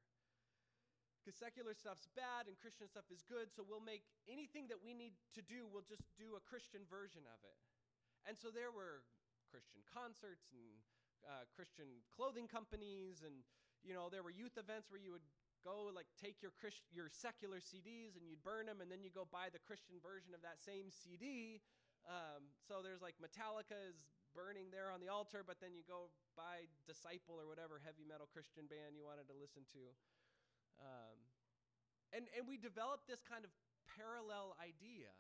because 1.22 1.38
secular 1.38 1.78
stuff's 1.78 2.10
bad 2.18 2.50
and 2.50 2.58
Christian 2.58 2.90
stuff 2.90 3.06
is 3.14 3.22
good, 3.22 3.54
so 3.54 3.62
we'll 3.62 3.84
make 3.84 4.02
anything 4.26 4.66
that 4.74 4.82
we 4.82 4.98
need 4.98 5.14
to 5.38 5.46
do, 5.46 5.70
we'll 5.70 5.86
just 5.86 6.10
do 6.18 6.34
a 6.34 6.42
Christian 6.42 6.82
version 6.90 7.22
of 7.30 7.38
it. 7.46 7.58
And 8.26 8.34
so 8.34 8.50
there 8.50 8.74
were 8.74 9.06
Christian 9.54 9.86
concerts 9.86 10.50
and 10.50 10.66
uh, 11.22 11.46
Christian 11.54 12.02
clothing 12.10 12.50
companies, 12.50 13.22
and 13.22 13.46
you 13.86 13.94
know 13.94 14.10
there 14.10 14.26
were 14.26 14.34
youth 14.34 14.58
events 14.58 14.90
where 14.90 15.02
you 15.02 15.14
would 15.14 15.26
go 15.62 15.94
like 15.94 16.10
take 16.18 16.42
your 16.42 16.54
Christ- 16.58 16.90
your 16.90 17.06
secular 17.14 17.62
CDs 17.62 18.18
and 18.18 18.26
you'd 18.26 18.42
burn 18.42 18.66
them, 18.66 18.82
and 18.82 18.90
then 18.90 19.06
you 19.06 19.14
go 19.14 19.30
buy 19.30 19.54
the 19.54 19.62
Christian 19.62 20.02
version 20.02 20.34
of 20.34 20.42
that 20.42 20.58
same 20.58 20.90
CD. 20.90 21.62
Um, 22.10 22.51
so 22.72 22.80
there's 22.80 23.04
like 23.04 23.20
Metallica 23.20 23.76
is 23.92 24.08
burning 24.32 24.72
there 24.72 24.96
on 24.96 25.04
the 25.04 25.12
altar, 25.12 25.44
but 25.44 25.60
then 25.60 25.76
you 25.76 25.84
go 25.84 26.08
buy 26.40 26.64
Disciple 26.88 27.36
or 27.36 27.44
whatever 27.44 27.84
heavy 27.84 28.08
metal 28.08 28.32
Christian 28.32 28.64
band 28.72 28.96
you 28.96 29.04
wanted 29.04 29.28
to 29.28 29.36
listen 29.36 29.68
to. 29.76 29.84
Um, 30.80 31.20
and, 32.16 32.32
and 32.32 32.48
we 32.48 32.56
developed 32.56 33.12
this 33.12 33.20
kind 33.20 33.44
of 33.44 33.52
parallel 34.00 34.56
idea. 34.64 35.12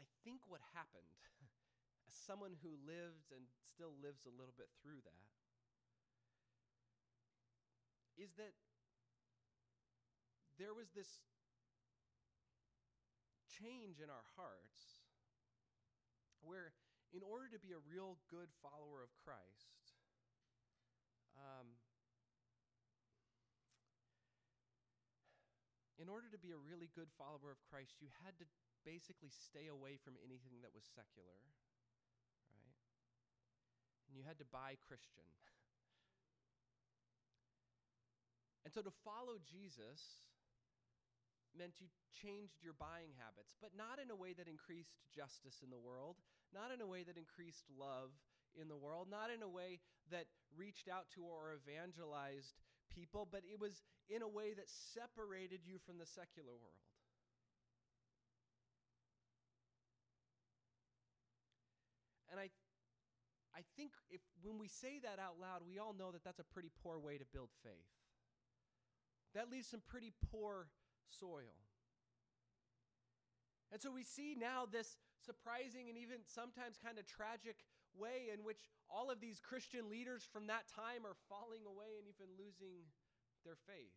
I 0.00 0.08
think 0.24 0.40
what 0.48 0.64
happened, 0.72 1.20
as 2.08 2.16
someone 2.16 2.56
who 2.64 2.80
lived 2.88 3.28
and 3.28 3.44
still 3.68 3.92
lives 4.00 4.24
a 4.24 4.32
little 4.32 4.56
bit 4.56 4.72
through 4.80 5.04
that, 5.04 5.28
is 8.16 8.32
that 8.40 8.56
there 10.62 10.78
was 10.78 10.94
this 10.94 11.26
change 13.50 13.98
in 13.98 14.06
our 14.06 14.22
hearts 14.38 15.02
where 16.38 16.70
in 17.10 17.26
order 17.26 17.50
to 17.50 17.58
be 17.58 17.74
a 17.74 17.82
real 17.82 18.22
good 18.30 18.46
follower 18.62 19.02
of 19.02 19.10
Christ, 19.26 19.98
um, 21.34 21.74
in 25.98 26.06
order 26.06 26.30
to 26.30 26.38
be 26.38 26.54
a 26.54 26.60
really 26.62 26.94
good 26.94 27.10
follower 27.18 27.50
of 27.50 27.58
Christ, 27.66 27.98
you 27.98 28.06
had 28.22 28.38
to 28.38 28.46
basically 28.86 29.34
stay 29.34 29.66
away 29.66 29.98
from 29.98 30.14
anything 30.22 30.62
that 30.62 30.70
was 30.70 30.86
secular, 30.86 31.42
right? 32.54 32.78
And 34.06 34.14
you 34.14 34.22
had 34.22 34.38
to 34.38 34.46
buy 34.46 34.78
Christian. 34.86 35.26
and 38.64 38.70
so 38.70 38.78
to 38.78 38.94
follow 39.02 39.42
Jesus 39.42 40.22
meant 41.56 41.80
you 41.80 41.88
changed 42.12 42.60
your 42.60 42.76
buying 42.76 43.12
habits, 43.16 43.56
but 43.60 43.76
not 43.76 44.00
in 44.00 44.10
a 44.10 44.16
way 44.16 44.32
that 44.32 44.48
increased 44.48 44.96
justice 45.12 45.60
in 45.62 45.70
the 45.70 45.80
world, 45.80 46.16
not 46.52 46.72
in 46.72 46.80
a 46.80 46.88
way 46.88 47.02
that 47.04 47.16
increased 47.16 47.68
love 47.72 48.12
in 48.56 48.68
the 48.68 48.76
world, 48.76 49.08
not 49.08 49.32
in 49.32 49.42
a 49.42 49.48
way 49.48 49.80
that 50.10 50.26
reached 50.56 50.88
out 50.88 51.08
to 51.16 51.24
or 51.24 51.56
evangelized 51.56 52.56
people, 52.92 53.26
but 53.30 53.40
it 53.48 53.58
was 53.58 53.82
in 54.08 54.20
a 54.20 54.28
way 54.28 54.52
that 54.52 54.68
separated 54.68 55.64
you 55.64 55.80
from 55.80 55.96
the 55.96 56.06
secular 56.06 56.52
world. 56.52 56.84
And 62.30 62.40
I 62.40 62.48
I 63.52 63.60
think 63.76 63.92
if 64.08 64.20
when 64.40 64.58
we 64.58 64.68
say 64.68 64.98
that 65.04 65.20
out 65.20 65.36
loud, 65.40 65.60
we 65.68 65.78
all 65.78 65.92
know 65.92 66.10
that 66.10 66.24
that's 66.24 66.40
a 66.40 66.48
pretty 66.48 66.70
poor 66.82 66.98
way 66.98 67.18
to 67.18 67.24
build 67.32 67.50
faith. 67.62 67.92
That 69.34 69.50
leaves 69.50 69.68
some 69.68 69.82
pretty 69.86 70.12
poor 70.30 70.68
soil. 71.08 71.56
And 73.72 73.80
so 73.80 73.88
we 73.88 74.04
see 74.04 74.36
now 74.36 74.68
this 74.68 75.00
surprising 75.24 75.88
and 75.88 75.96
even 75.96 76.20
sometimes 76.28 76.76
kind 76.76 77.00
of 77.00 77.08
tragic 77.08 77.64
way 77.96 78.28
in 78.28 78.44
which 78.44 78.68
all 78.92 79.08
of 79.08 79.20
these 79.20 79.40
Christian 79.40 79.88
leaders 79.88 80.28
from 80.28 80.48
that 80.52 80.68
time 80.68 81.08
are 81.08 81.16
falling 81.32 81.64
away 81.64 81.96
and 81.96 82.04
even 82.04 82.28
losing 82.36 82.84
their 83.48 83.56
faith. 83.64 83.96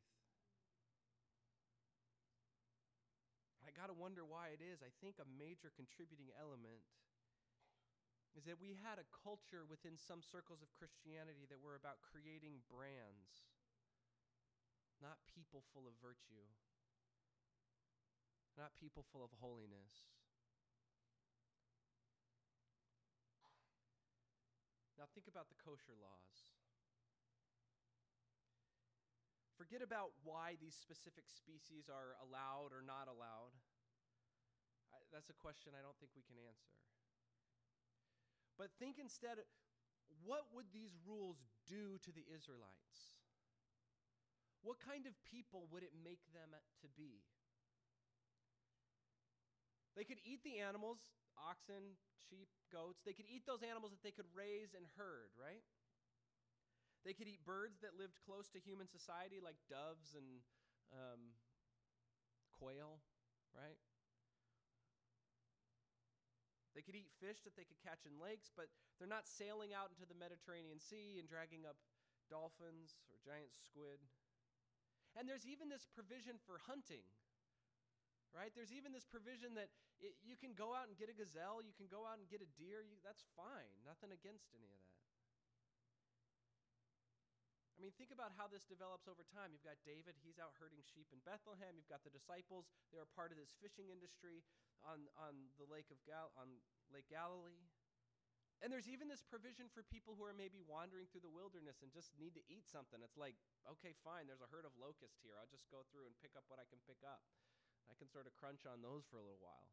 I 3.68 3.76
got 3.76 3.92
to 3.92 3.98
wonder 3.98 4.24
why 4.24 4.56
it 4.56 4.64
is. 4.64 4.80
I 4.80 4.94
think 5.04 5.20
a 5.20 5.28
major 5.28 5.76
contributing 5.76 6.32
element 6.40 6.88
is 8.36 8.48
that 8.48 8.60
we 8.60 8.80
had 8.80 9.00
a 9.00 9.12
culture 9.12 9.68
within 9.68 10.00
some 10.00 10.24
circles 10.24 10.64
of 10.64 10.72
Christianity 10.76 11.48
that 11.52 11.60
were 11.60 11.76
about 11.76 12.04
creating 12.04 12.64
brands, 12.68 13.48
not 15.04 15.20
people 15.28 15.68
full 15.76 15.88
of 15.88 15.96
virtue 16.00 16.48
not 18.58 18.72
people 18.80 19.04
full 19.12 19.24
of 19.24 19.32
holiness. 19.40 20.10
Now, 24.96 25.12
think 25.12 25.28
about 25.28 25.52
the 25.52 25.60
kosher 25.60 25.94
laws. 26.00 26.56
Forget 29.60 29.84
about 29.84 30.12
why 30.24 30.60
these 30.60 30.76
specific 30.76 31.28
species 31.28 31.88
are 31.88 32.16
allowed 32.24 32.76
or 32.76 32.84
not 32.84 33.08
allowed. 33.08 33.56
I, 34.92 35.00
that's 35.12 35.32
a 35.32 35.38
question 35.38 35.76
I 35.76 35.84
don't 35.84 35.96
think 36.00 36.12
we 36.16 36.24
can 36.24 36.40
answer. 36.40 36.76
But 38.56 38.72
think 38.80 39.00
instead 39.00 39.44
what 40.24 40.48
would 40.56 40.72
these 40.72 40.96
rules 41.04 41.44
do 41.68 42.00
to 42.04 42.12
the 42.12 42.24
Israelites? 42.32 43.20
What 44.64 44.80
kind 44.80 45.06
of 45.06 45.14
people 45.28 45.68
would 45.70 45.84
it 45.84 45.94
make 45.94 46.24
them 46.34 46.56
to 46.82 46.88
be? 46.96 47.22
They 49.96 50.04
could 50.04 50.20
eat 50.28 50.44
the 50.44 50.60
animals, 50.60 51.00
oxen, 51.40 51.96
sheep, 52.28 52.52
goats. 52.68 53.00
They 53.08 53.16
could 53.16 53.32
eat 53.32 53.48
those 53.48 53.64
animals 53.64 53.96
that 53.96 54.04
they 54.04 54.12
could 54.12 54.28
raise 54.36 54.75
and 54.75 54.84
herd, 55.00 55.32
right? 55.40 55.64
They 57.08 57.16
could 57.16 57.32
eat 57.32 57.48
birds 57.48 57.80
that 57.80 57.96
lived 57.96 58.20
close 58.28 58.52
to 58.52 58.60
human 58.60 58.92
society, 58.92 59.40
like 59.40 59.56
doves 59.72 60.18
and 60.18 60.44
um, 60.92 61.38
quail, 62.52 63.00
right? 63.56 63.80
They 66.75 66.84
could 66.84 67.00
eat 67.00 67.08
fish 67.24 67.40
that 67.48 67.56
they 67.56 67.64
could 67.64 67.80
catch 67.80 68.04
in 68.04 68.20
lakes, 68.20 68.52
but 68.52 68.68
they're 69.00 69.08
not 69.08 69.32
sailing 69.32 69.72
out 69.72 69.96
into 69.96 70.04
the 70.04 70.18
Mediterranean 70.18 70.84
Sea 70.84 71.16
and 71.24 71.24
dragging 71.24 71.64
up 71.64 71.80
dolphins 72.28 73.00
or 73.08 73.16
giant 73.24 73.56
squid. 73.56 74.04
And 75.16 75.24
there's 75.24 75.48
even 75.48 75.72
this 75.72 75.88
provision 75.88 76.36
for 76.44 76.60
hunting 76.68 77.08
right? 78.36 78.52
There's 78.52 78.76
even 78.76 78.91
this 78.91 79.08
provision 79.08 79.56
that 79.56 79.71
it, 80.04 80.19
you 80.19 80.36
can 80.36 80.52
go 80.52 80.76
out 80.76 80.91
and 80.91 81.00
get 81.00 81.08
a 81.08 81.15
gazelle, 81.15 81.63
you 81.63 81.71
can 81.71 81.88
go 81.88 82.04
out 82.04 82.19
and 82.19 82.28
get 82.28 82.43
a 82.43 82.50
deer, 82.60 82.84
you, 82.84 83.00
that's 83.00 83.24
fine. 83.39 83.71
Nothing 83.88 84.12
against 84.12 84.52
any 84.52 84.67
of 84.67 84.80
that. 84.84 85.00
I 87.76 87.84
mean, 87.84 87.91
think 88.00 88.15
about 88.15 88.32
how 88.39 88.48
this 88.48 88.63
develops 88.63 89.04
over 89.04 89.28
time. 89.28 89.52
You've 89.52 89.67
got 89.67 89.76
David, 89.84 90.15
he's 90.24 90.39
out 90.39 90.56
herding 90.56 90.80
sheep 90.84 91.12
in 91.12 91.19
Bethlehem. 91.28 91.76
You've 91.76 91.91
got 91.91 92.08
the 92.08 92.12
disciples, 92.12 92.71
they're 92.91 93.08
a 93.08 93.15
part 93.19 93.36
of 93.36 93.39
this 93.39 93.52
fishing 93.60 93.91
industry 93.91 94.43
on, 94.84 95.12
on 95.19 95.52
the 95.60 95.67
lake 95.67 95.91
of 95.91 96.00
Gal- 96.08 96.32
on 96.39 96.63
Lake 96.91 97.08
Galilee. 97.12 97.67
And 98.63 98.71
there's 98.71 98.88
even 98.88 99.12
this 99.12 99.19
provision 99.19 99.67
for 99.67 99.84
people 99.84 100.15
who 100.15 100.24
are 100.24 100.32
maybe 100.32 100.63
wandering 100.63 101.12
through 101.12 101.28
the 101.28 101.36
wilderness 101.36 101.84
and 101.84 101.91
just 101.91 102.15
need 102.15 102.32
to 102.39 102.43
eat 102.48 102.63
something. 102.71 103.04
It's 103.04 103.19
like, 103.19 103.36
okay, 103.67 103.91
fine, 104.08 104.32
there's 104.32 104.39
a 104.39 104.48
herd 104.48 104.63
of 104.63 104.71
locusts 104.80 105.19
here. 105.19 105.36
I'll 105.36 105.52
just 105.52 105.67
go 105.67 105.84
through 105.91 106.08
and 106.08 106.15
pick 106.24 106.39
up 106.39 106.48
what 106.48 106.63
I 106.63 106.65
can 106.71 106.80
pick 106.88 107.04
up. 107.04 107.19
I 107.89 107.93
can 107.98 108.10
sort 108.10 108.28
of 108.28 108.34
crunch 108.36 108.65
on 108.65 108.82
those 108.82 109.06
for 109.08 109.17
a 109.17 109.26
little 109.26 109.41
while. 109.41 109.69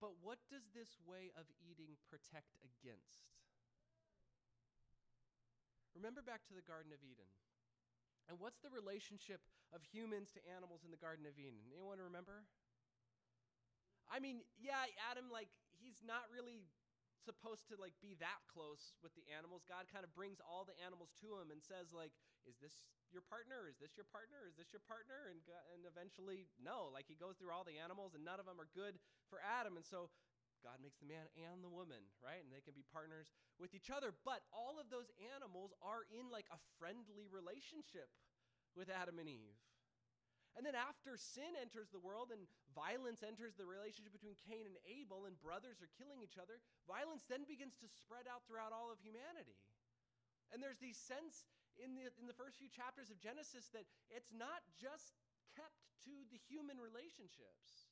But 0.00 0.16
what 0.24 0.40
does 0.48 0.64
this 0.72 0.96
way 1.04 1.28
of 1.36 1.44
eating 1.60 2.00
protect 2.08 2.56
against? 2.64 3.28
Remember 5.92 6.24
back 6.24 6.48
to 6.48 6.56
the 6.56 6.64
Garden 6.64 6.96
of 6.96 7.04
Eden. 7.04 7.28
And 8.24 8.40
what's 8.40 8.62
the 8.64 8.72
relationship 8.72 9.44
of 9.74 9.84
humans 9.84 10.32
to 10.32 10.40
animals 10.48 10.86
in 10.86 10.94
the 10.94 11.00
Garden 11.00 11.28
of 11.28 11.36
Eden? 11.36 11.60
Anyone 11.68 12.00
remember? 12.00 12.48
I 14.08 14.22
mean, 14.22 14.40
yeah, 14.56 14.88
Adam, 15.12 15.28
like, 15.28 15.52
he's 15.76 16.00
not 16.00 16.24
really 16.32 16.64
supposed 17.20 17.68
to 17.68 17.76
like 17.76 17.92
be 18.00 18.16
that 18.16 18.40
close 18.48 18.96
with 19.04 19.12
the 19.12 19.24
animals 19.28 19.60
god 19.68 19.84
kind 19.92 20.08
of 20.08 20.12
brings 20.16 20.40
all 20.40 20.64
the 20.64 20.76
animals 20.80 21.12
to 21.20 21.36
him 21.36 21.52
and 21.52 21.60
says 21.60 21.92
like 21.92 22.16
is 22.48 22.56
this 22.64 22.72
your 23.10 23.26
partner? 23.26 23.66
Is 23.66 23.78
this 23.78 23.94
your 23.98 24.08
partner? 24.08 24.46
Is 24.46 24.56
this 24.56 24.70
your 24.70 24.82
partner? 24.86 25.30
And 25.30 25.42
and 25.74 25.82
eventually 25.86 26.46
no 26.58 26.90
like 26.90 27.06
he 27.10 27.18
goes 27.18 27.38
through 27.38 27.54
all 27.54 27.66
the 27.66 27.78
animals 27.78 28.14
and 28.14 28.22
none 28.22 28.38
of 28.38 28.46
them 28.46 28.58
are 28.58 28.70
good 28.72 28.98
for 29.28 29.42
adam. 29.42 29.76
And 29.78 29.86
so 29.86 30.10
god 30.60 30.78
makes 30.84 31.00
the 31.00 31.08
man 31.08 31.24
and 31.36 31.64
the 31.64 31.72
woman 31.72 32.00
right? 32.20 32.40
And 32.40 32.52
they 32.52 32.62
can 32.62 32.76
be 32.76 32.86
partners 32.90 33.32
with 33.58 33.74
each 33.74 33.88
other. 33.88 34.14
But 34.24 34.46
all 34.54 34.78
of 34.78 34.88
those 34.88 35.10
animals 35.34 35.74
are 35.82 36.06
in 36.10 36.30
like 36.30 36.46
a 36.52 36.60
friendly 36.78 37.26
relationship 37.26 38.10
with 38.74 38.90
adam 38.90 39.18
and 39.18 39.28
eve. 39.28 39.58
And 40.58 40.66
then 40.66 40.74
after 40.74 41.14
sin 41.14 41.54
enters 41.62 41.94
the 41.94 42.02
world 42.02 42.34
and 42.34 42.42
violence 42.74 43.22
enters 43.22 43.54
the 43.54 43.66
relationship 43.66 44.10
between 44.10 44.34
Cain 44.42 44.66
and 44.66 44.78
Abel 44.82 45.30
and 45.30 45.38
brothers 45.38 45.78
are 45.78 45.90
killing 45.94 46.26
each 46.26 46.42
other, 46.42 46.58
violence 46.90 47.22
then 47.30 47.46
begins 47.46 47.78
to 47.78 47.86
spread 47.86 48.26
out 48.26 48.42
throughout 48.50 48.74
all 48.74 48.90
of 48.90 48.98
humanity. 48.98 49.54
And 50.50 50.58
there's 50.58 50.82
the 50.82 50.90
sense 50.90 51.46
in 51.80 51.96
the, 51.96 52.12
in 52.20 52.28
the 52.28 52.36
first 52.36 52.60
few 52.60 52.68
chapters 52.68 53.08
of 53.08 53.18
Genesis 53.18 53.72
that 53.72 53.88
it's 54.12 54.30
not 54.30 54.60
just 54.76 55.16
kept 55.56 55.80
to 56.04 56.14
the 56.28 56.40
human 56.48 56.76
relationships. 56.76 57.90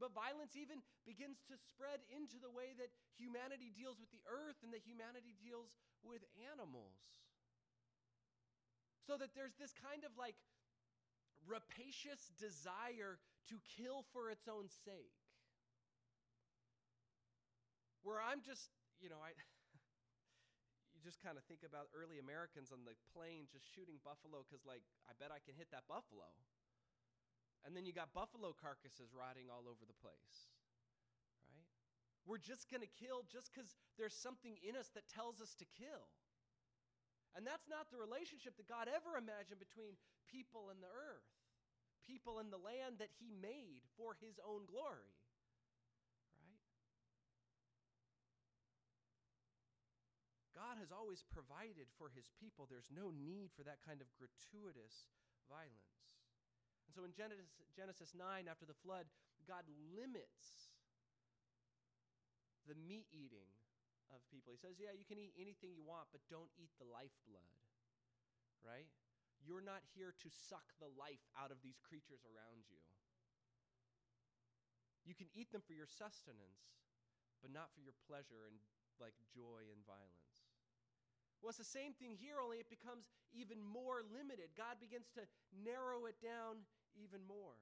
But 0.00 0.10
violence 0.10 0.58
even 0.58 0.82
begins 1.06 1.38
to 1.46 1.54
spread 1.54 2.02
into 2.10 2.42
the 2.42 2.50
way 2.50 2.74
that 2.82 2.90
humanity 3.14 3.70
deals 3.70 4.02
with 4.02 4.10
the 4.10 4.24
earth 4.26 4.58
and 4.66 4.74
that 4.74 4.82
humanity 4.82 5.38
deals 5.38 5.78
with 6.02 6.26
animals. 6.50 6.98
So 9.06 9.14
that 9.20 9.36
there's 9.38 9.54
this 9.54 9.70
kind 9.70 10.02
of 10.02 10.10
like 10.18 10.34
rapacious 11.46 12.32
desire 12.40 13.20
to 13.52 13.56
kill 13.76 14.02
for 14.10 14.32
its 14.32 14.48
own 14.48 14.66
sake. 14.82 15.14
Where 18.02 18.18
I'm 18.18 18.42
just, 18.42 18.68
you 18.98 19.08
know, 19.08 19.20
I 19.22 19.32
just 21.04 21.20
kind 21.20 21.36
of 21.36 21.44
think 21.44 21.60
about 21.60 21.92
early 21.92 22.16
Americans 22.16 22.72
on 22.72 22.88
the 22.88 22.96
plain 23.12 23.44
just 23.52 23.68
shooting 23.76 24.00
buffalo 24.00 24.40
cuz 24.48 24.64
like 24.64 24.80
I 25.04 25.12
bet 25.20 25.28
I 25.28 25.38
can 25.44 25.54
hit 25.54 25.68
that 25.76 25.84
buffalo. 25.84 26.32
And 27.64 27.76
then 27.76 27.84
you 27.84 27.92
got 27.92 28.12
buffalo 28.16 28.56
carcasses 28.56 29.12
rotting 29.12 29.52
all 29.52 29.68
over 29.68 29.84
the 29.84 29.96
place. 30.00 30.48
Right? 31.48 31.68
We're 32.24 32.40
just 32.40 32.68
going 32.72 32.84
to 32.84 32.92
kill 33.00 33.24
just 33.28 33.52
cuz 33.52 33.76
there's 33.96 34.16
something 34.16 34.56
in 34.64 34.76
us 34.76 34.88
that 34.96 35.08
tells 35.08 35.40
us 35.40 35.54
to 35.60 35.66
kill. 35.76 36.08
And 37.34 37.44
that's 37.46 37.66
not 37.66 37.90
the 37.90 37.98
relationship 37.98 38.56
that 38.56 38.68
God 38.68 38.86
ever 38.88 39.18
imagined 39.18 39.58
between 39.58 39.98
people 40.30 40.70
and 40.70 40.78
the 40.80 40.92
earth, 40.92 41.26
people 42.06 42.38
and 42.38 42.52
the 42.52 42.62
land 42.62 43.02
that 43.02 43.10
He 43.18 43.30
made 43.30 43.82
for 43.98 44.14
His 44.14 44.38
own 44.46 44.66
glory. 44.70 45.10
Right? 46.38 46.62
God 50.74 50.82
has 50.82 50.90
always 50.90 51.22
provided 51.30 51.86
for 51.94 52.10
His 52.10 52.34
people. 52.34 52.66
There's 52.66 52.90
no 52.90 53.14
need 53.14 53.54
for 53.54 53.62
that 53.62 53.78
kind 53.86 54.02
of 54.02 54.10
gratuitous 54.18 55.06
violence. 55.46 56.02
And 56.90 56.92
so 56.98 57.06
in 57.06 57.14
Genesis, 57.14 57.46
Genesis 57.78 58.10
9, 58.10 58.50
after 58.50 58.66
the 58.66 58.74
flood, 58.82 59.06
God 59.46 59.62
limits 59.94 60.74
the 62.66 62.74
meat 62.74 63.06
eating 63.14 63.46
of 64.10 64.18
people. 64.34 64.50
He 64.50 64.58
says, 64.58 64.74
Yeah, 64.82 64.90
you 64.90 65.06
can 65.06 65.14
eat 65.14 65.30
anything 65.38 65.78
you 65.78 65.86
want, 65.86 66.10
but 66.10 66.26
don't 66.26 66.50
eat 66.58 66.74
the 66.82 66.90
lifeblood, 66.90 67.54
right? 68.66 68.90
You're 69.46 69.62
not 69.62 69.86
here 69.94 70.10
to 70.10 70.28
suck 70.50 70.74
the 70.82 70.90
life 70.98 71.22
out 71.38 71.54
of 71.54 71.62
these 71.62 71.78
creatures 71.86 72.26
around 72.26 72.66
you. 72.66 72.82
You 75.06 75.14
can 75.14 75.30
eat 75.38 75.54
them 75.54 75.62
for 75.62 75.78
your 75.78 75.86
sustenance, 75.86 76.66
but 77.38 77.54
not 77.54 77.70
for 77.78 77.84
your 77.86 77.94
pleasure 78.10 78.50
and 78.50 78.58
like 78.98 79.14
joy 79.30 79.70
and 79.70 79.82
violence. 79.86 80.33
Well, 81.44 81.52
it's 81.52 81.60
the 81.60 81.76
same 81.76 81.92
thing 81.92 82.16
here, 82.16 82.40
only 82.40 82.56
it 82.56 82.72
becomes 82.72 83.04
even 83.36 83.60
more 83.60 84.00
limited. 84.00 84.56
God 84.56 84.80
begins 84.80 85.12
to 85.12 85.28
narrow 85.52 86.08
it 86.08 86.16
down 86.24 86.64
even 86.96 87.20
more. 87.28 87.60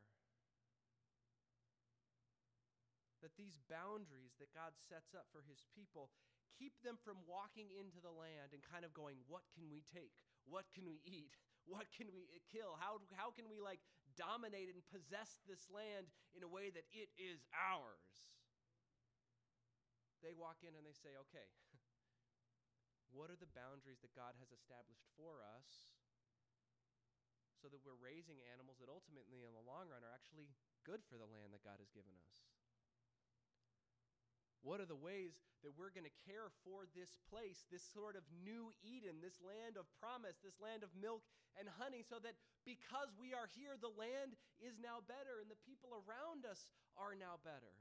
That 3.26 3.34
these 3.34 3.58
boundaries 3.66 4.38
that 4.38 4.54
God 4.54 4.78
sets 4.78 5.18
up 5.18 5.26
for 5.34 5.42
his 5.42 5.66
people 5.74 6.14
keep 6.54 6.78
them 6.86 6.94
from 7.02 7.26
walking 7.26 7.74
into 7.74 7.98
the 7.98 8.14
land 8.14 8.54
and 8.54 8.62
kind 8.62 8.86
of 8.86 8.94
going, 8.94 9.18
What 9.26 9.50
can 9.50 9.66
we 9.66 9.82
take? 9.90 10.14
What 10.46 10.70
can 10.70 10.86
we 10.86 11.02
eat? 11.02 11.34
What 11.62 11.86
can 11.94 12.10
we 12.10 12.26
kill? 12.50 12.74
How, 12.74 12.98
how 13.14 13.30
can 13.30 13.46
we 13.46 13.62
like 13.62 13.78
dominate 14.18 14.66
and 14.66 14.82
possess 14.90 15.38
this 15.46 15.70
land 15.70 16.10
in 16.34 16.42
a 16.42 16.50
way 16.50 16.74
that 16.74 16.82
it 16.90 17.06
is 17.14 17.46
ours? 17.54 18.34
They 20.26 20.34
walk 20.34 20.66
in 20.66 20.74
and 20.74 20.82
they 20.82 20.94
say, 20.94 21.14
Okay. 21.30 21.46
What 23.12 23.28
are 23.28 23.36
the 23.36 23.52
boundaries 23.52 24.00
that 24.00 24.16
God 24.16 24.32
has 24.40 24.48
established 24.48 25.04
for 25.20 25.44
us 25.44 25.92
so 27.60 27.68
that 27.68 27.84
we're 27.84 28.00
raising 28.00 28.40
animals 28.48 28.80
that 28.80 28.88
ultimately, 28.88 29.44
in 29.44 29.52
the 29.52 29.62
long 29.62 29.86
run, 29.92 30.00
are 30.00 30.16
actually 30.16 30.48
good 30.82 31.04
for 31.06 31.20
the 31.20 31.28
land 31.28 31.52
that 31.52 31.62
God 31.62 31.76
has 31.76 31.92
given 31.92 32.16
us? 32.16 32.48
What 34.64 34.80
are 34.80 34.86
the 34.86 34.98
ways 34.98 35.36
that 35.66 35.74
we're 35.74 35.90
going 35.90 36.06
to 36.06 36.22
care 36.22 36.50
for 36.62 36.86
this 36.94 37.18
place, 37.26 37.66
this 37.66 37.82
sort 37.82 38.14
of 38.14 38.22
new 38.46 38.70
Eden, 38.80 39.18
this 39.18 39.42
land 39.42 39.74
of 39.74 39.90
promise, 39.98 40.38
this 40.38 40.58
land 40.62 40.86
of 40.86 40.94
milk 40.94 41.26
and 41.58 41.66
honey, 41.82 42.06
so 42.06 42.22
that 42.22 42.38
because 42.62 43.10
we 43.18 43.34
are 43.34 43.50
here, 43.58 43.74
the 43.74 43.90
land 43.92 44.38
is 44.62 44.78
now 44.78 45.02
better 45.04 45.42
and 45.42 45.50
the 45.50 45.58
people 45.66 45.90
around 45.92 46.46
us 46.46 46.70
are 46.94 47.18
now 47.18 47.42
better? 47.42 47.74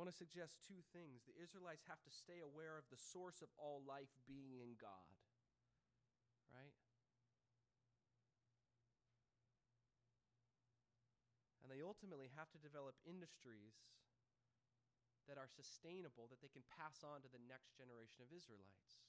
Want 0.00 0.08
to 0.08 0.16
suggest 0.16 0.56
two 0.64 0.80
things. 0.96 1.28
The 1.28 1.36
Israelites 1.36 1.84
have 1.84 2.00
to 2.08 2.08
stay 2.08 2.40
aware 2.40 2.80
of 2.80 2.88
the 2.88 2.96
source 2.96 3.44
of 3.44 3.52
all 3.60 3.84
life 3.84 4.08
being 4.24 4.64
in 4.64 4.72
God, 4.80 5.12
right? 6.48 6.72
And 11.60 11.68
they 11.68 11.84
ultimately 11.84 12.32
have 12.32 12.48
to 12.56 12.64
develop 12.64 12.96
industries 13.04 13.76
that 15.28 15.36
are 15.36 15.52
sustainable 15.52 16.32
that 16.32 16.40
they 16.40 16.48
can 16.48 16.64
pass 16.72 17.04
on 17.04 17.20
to 17.20 17.28
the 17.28 17.44
next 17.44 17.76
generation 17.76 18.24
of 18.24 18.32
Israelites. 18.32 19.04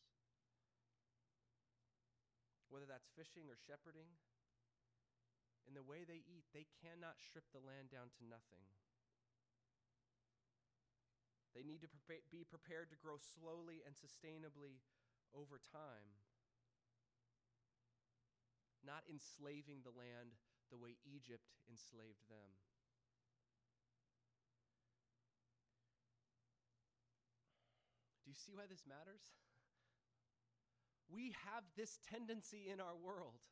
Whether 2.67 2.91
that's 2.91 3.08
fishing 3.15 3.47
or 3.47 3.56
shepherding, 3.56 4.12
in 5.63 5.71
the 5.71 5.88
way 5.88 6.04
they 6.04 6.27
eat, 6.27 6.51
they 6.51 6.67
cannot 6.84 7.23
strip 7.23 7.47
the 7.56 7.63
land 7.63 7.88
down 7.88 8.12
to 8.19 8.27
nothing. 8.27 8.67
They 11.52 11.68
need 11.68 11.84
to 11.84 11.92
be 12.32 12.44
prepared 12.48 12.90
to 12.92 13.02
grow 13.04 13.20
slowly 13.20 13.84
and 13.84 13.92
sustainably 13.96 14.80
over 15.36 15.60
time, 15.60 16.16
not 18.86 19.04
enslaving 19.12 19.84
the 19.84 19.92
land 19.92 20.40
the 20.72 20.80
way 20.80 20.96
Egypt 21.04 21.52
enslaved 21.68 22.24
them. 22.32 22.56
Do 28.24 28.32
you 28.32 28.36
see 28.36 28.56
why 28.56 28.64
this 28.70 28.88
matters? 28.88 29.22
We 31.12 31.36
have 31.44 31.68
this 31.76 32.00
tendency 32.08 32.72
in 32.72 32.80
our 32.80 32.96
world. 32.96 33.44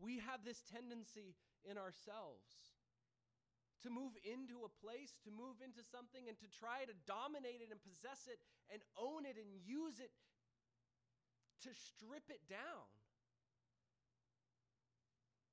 We 0.00 0.18
have 0.18 0.42
this 0.42 0.64
tendency 0.66 1.36
in 1.62 1.78
ourselves 1.78 2.50
to 3.82 3.90
move 3.90 4.18
into 4.26 4.66
a 4.66 4.70
place, 4.82 5.14
to 5.22 5.30
move 5.30 5.62
into 5.62 5.82
something, 5.86 6.26
and 6.26 6.38
to 6.42 6.50
try 6.50 6.82
to 6.86 6.94
dominate 7.06 7.62
it 7.62 7.70
and 7.70 7.78
possess 7.82 8.26
it 8.26 8.42
and 8.72 8.82
own 8.98 9.26
it 9.26 9.38
and 9.38 9.54
use 9.62 10.02
it 10.02 10.10
to 11.62 11.70
strip 11.74 12.26
it 12.30 12.42
down. 12.46 12.86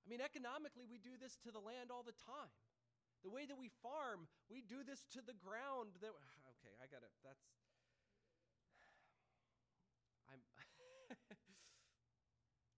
I 0.05 0.07
mean, 0.09 0.21
economically, 0.21 0.85
we 0.85 1.01
do 1.01 1.17
this 1.17 1.33
to 1.41 1.49
the 1.49 1.57
land 1.57 1.89
all 1.89 2.05
the 2.05 2.13
time. 2.13 2.53
The 3.25 3.33
way 3.33 3.49
that 3.49 3.57
we 3.57 3.73
farm, 3.81 4.29
we 4.53 4.61
do 4.61 4.85
this 4.85 5.01
to 5.17 5.21
the 5.25 5.33
ground. 5.33 5.97
That 5.97 6.13
okay, 6.61 6.77
I 6.77 6.85
got 6.85 7.01
it. 7.01 7.09
That's 7.25 7.41
I'm. 10.29 10.45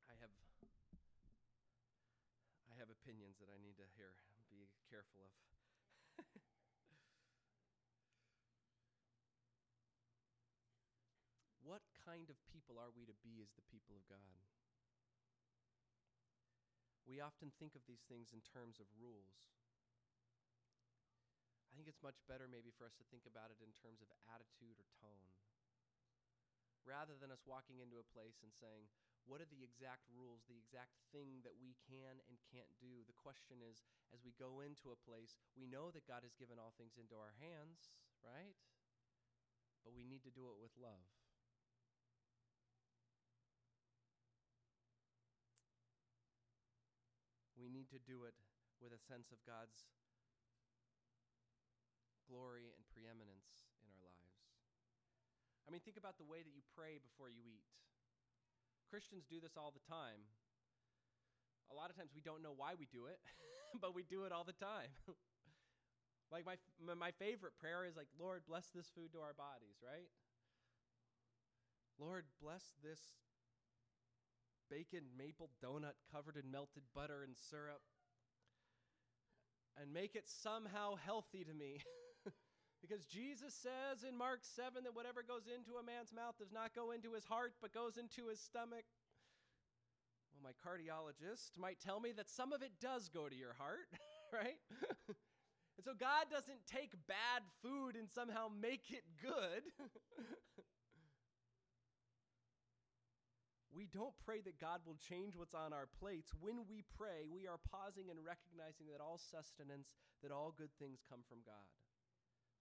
I 0.07 0.15
have. 0.23 0.31
I 2.71 2.79
have 2.79 2.87
opinions 2.87 3.35
that 3.43 3.51
I 3.51 3.59
need 3.59 3.75
to 3.75 3.83
hear 3.99 4.15
careful 4.87 5.19
of. 5.23 5.31
what 11.67 11.83
kind 12.07 12.31
of 12.31 12.39
people 12.47 12.79
are 12.79 12.91
we 12.95 13.03
to 13.05 13.13
be 13.19 13.43
as 13.43 13.51
the 13.53 13.67
people 13.67 13.99
of 13.99 14.07
God? 14.07 14.47
We 17.07 17.23
often 17.23 17.55
think 17.55 17.75
of 17.75 17.87
these 17.87 18.03
things 18.07 18.35
in 18.35 18.43
terms 18.43 18.83
of 18.83 18.87
rules. 18.99 19.47
I 21.71 21.79
think 21.79 21.87
it's 21.87 22.03
much 22.03 22.19
better, 22.27 22.51
maybe, 22.51 22.71
for 22.75 22.83
us 22.83 22.97
to 22.99 23.07
think 23.07 23.23
about 23.23 23.47
it 23.53 23.63
in 23.63 23.71
terms 23.71 24.03
of 24.03 24.11
attitude 24.27 24.75
or 24.75 24.87
tone. 24.99 25.31
Rather 26.83 27.15
than 27.15 27.31
us 27.31 27.47
walking 27.47 27.79
into 27.79 27.99
a 27.99 28.11
place 28.11 28.43
and 28.43 28.51
saying, 28.51 28.91
what 29.27 29.43
are 29.43 29.51
the 29.51 29.59
exact 29.59 30.07
rules, 30.07 30.47
the 30.47 30.55
exact 30.55 30.95
thing 31.11 31.43
that 31.43 31.59
we 31.59 31.75
can 31.83 32.23
and 32.31 32.39
can't 32.47 32.71
do? 32.79 33.03
The 33.03 33.19
question 33.19 33.59
is 33.59 33.83
as 34.15 34.23
we 34.23 34.31
go 34.39 34.63
into 34.63 34.95
a 34.95 35.03
place, 35.03 35.35
we 35.59 35.67
know 35.67 35.91
that 35.91 36.07
God 36.07 36.23
has 36.23 36.31
given 36.39 36.55
all 36.55 36.71
things 36.79 36.95
into 36.95 37.19
our 37.19 37.35
hands, 37.43 37.91
right? 38.23 38.55
But 39.83 39.91
we 39.91 40.07
need 40.07 40.23
to 40.23 40.31
do 40.31 40.47
it 40.47 40.55
with 40.55 40.71
love. 40.79 41.03
We 47.59 47.67
need 47.67 47.91
to 47.91 47.99
do 47.99 48.23
it 48.23 48.37
with 48.79 48.95
a 48.95 49.01
sense 49.11 49.35
of 49.35 49.43
God's 49.43 49.83
glory 52.31 52.71
and 52.71 52.83
preeminence 52.95 53.59
in 53.83 53.91
our 53.91 54.03
lives. 54.07 54.39
I 55.67 55.71
mean, 55.71 55.83
think 55.83 55.99
about 55.99 56.15
the 56.15 56.27
way 56.27 56.43
that 56.47 56.55
you 56.55 56.63
pray 56.71 56.95
before 57.03 57.27
you 57.27 57.43
eat. 57.43 57.67
Christians 58.89 59.27
do 59.29 59.39
this 59.39 59.59
all 59.59 59.71
the 59.75 59.83
time. 59.85 60.23
A 61.71 61.75
lot 61.75 61.89
of 61.89 61.95
times 61.99 62.11
we 62.15 62.21
don't 62.23 62.41
know 62.41 62.55
why 62.55 62.79
we 62.79 62.87
do 62.87 63.05
it, 63.11 63.19
but 63.81 63.93
we 63.93 64.03
do 64.03 64.23
it 64.23 64.31
all 64.31 64.47
the 64.47 64.55
time. 64.55 64.91
like 66.31 66.45
my 66.47 66.55
my 66.95 67.11
favorite 67.19 67.59
prayer 67.59 67.83
is 67.83 67.95
like, 67.95 68.07
"Lord, 68.19 68.43
bless 68.47 68.71
this 68.71 68.87
food 68.95 69.11
to 69.13 69.19
our 69.19 69.35
bodies," 69.35 69.83
right? 69.83 70.07
Lord, 71.99 72.25
bless 72.41 72.75
this 72.83 72.99
bacon 74.69 75.03
maple 75.17 75.49
donut 75.63 75.95
covered 76.11 76.37
in 76.37 76.51
melted 76.51 76.83
butter 76.93 77.23
and 77.23 77.35
syrup 77.35 77.81
and 79.79 79.93
make 79.93 80.15
it 80.15 80.27
somehow 80.27 80.95
healthy 80.95 81.43
to 81.43 81.53
me. 81.53 81.83
Because 82.81 83.05
Jesus 83.05 83.53
says 83.53 84.05
in 84.07 84.15
Mark 84.15 84.45
7 84.45 84.83
that 84.83 84.95
whatever 84.95 85.23
goes 85.25 85.49
into 85.49 85.81
a 85.81 85.83
man's 85.83 86.13
mouth 86.13 86.37
does 86.37 86.53
not 86.53 86.75
go 86.75 86.91
into 86.91 87.13
his 87.13 87.25
heart, 87.25 87.53
but 87.61 87.73
goes 87.73 87.97
into 87.97 88.29
his 88.29 88.39
stomach. 88.39 88.85
Well, 90.31 90.45
my 90.45 90.53
cardiologist 90.61 91.57
might 91.57 91.79
tell 91.81 91.99
me 91.99 92.11
that 92.13 92.29
some 92.29 92.53
of 92.53 92.61
it 92.61 92.71
does 92.79 93.09
go 93.09 93.27
to 93.27 93.35
your 93.35 93.57
heart, 93.57 93.89
right? 94.33 94.61
and 95.09 95.83
so 95.83 95.97
God 95.97 96.29
doesn't 96.29 96.69
take 96.69 96.93
bad 97.07 97.41
food 97.65 97.95
and 97.97 98.07
somehow 98.13 98.45
make 98.53 98.93
it 98.93 99.03
good. 99.21 99.65
we 103.73 103.89
don't 103.89 104.13
pray 104.21 104.41
that 104.45 104.61
God 104.61 104.81
will 104.85 104.97
change 105.01 105.35
what's 105.35 105.57
on 105.57 105.73
our 105.73 105.89
plates. 105.97 106.29
When 106.39 106.69
we 106.69 106.85
pray, 106.97 107.25
we 107.25 107.49
are 107.49 107.57
pausing 107.73 108.13
and 108.13 108.21
recognizing 108.21 108.93
that 108.93 109.01
all 109.01 109.17
sustenance, 109.17 109.97
that 110.21 110.29
all 110.29 110.53
good 110.53 110.73
things 110.77 111.01
come 111.09 111.25
from 111.25 111.41
God. 111.41 111.65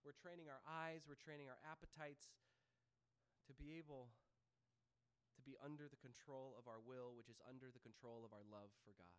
We're 0.06 0.14
training 0.14 0.46
our 0.46 0.62
eyes, 0.70 1.02
we're 1.02 1.18
training 1.18 1.50
our 1.50 1.58
appetites 1.66 2.30
to 3.50 3.52
be 3.58 3.74
able 3.74 4.14
to 5.34 5.42
be 5.42 5.58
under 5.58 5.90
the 5.90 5.98
control 5.98 6.54
of 6.54 6.70
our 6.70 6.78
will, 6.78 7.18
which 7.18 7.26
is 7.26 7.42
under 7.42 7.74
the 7.74 7.82
control 7.82 8.22
of 8.22 8.30
our 8.30 8.46
love 8.46 8.70
for 8.86 8.94
God. 8.94 9.18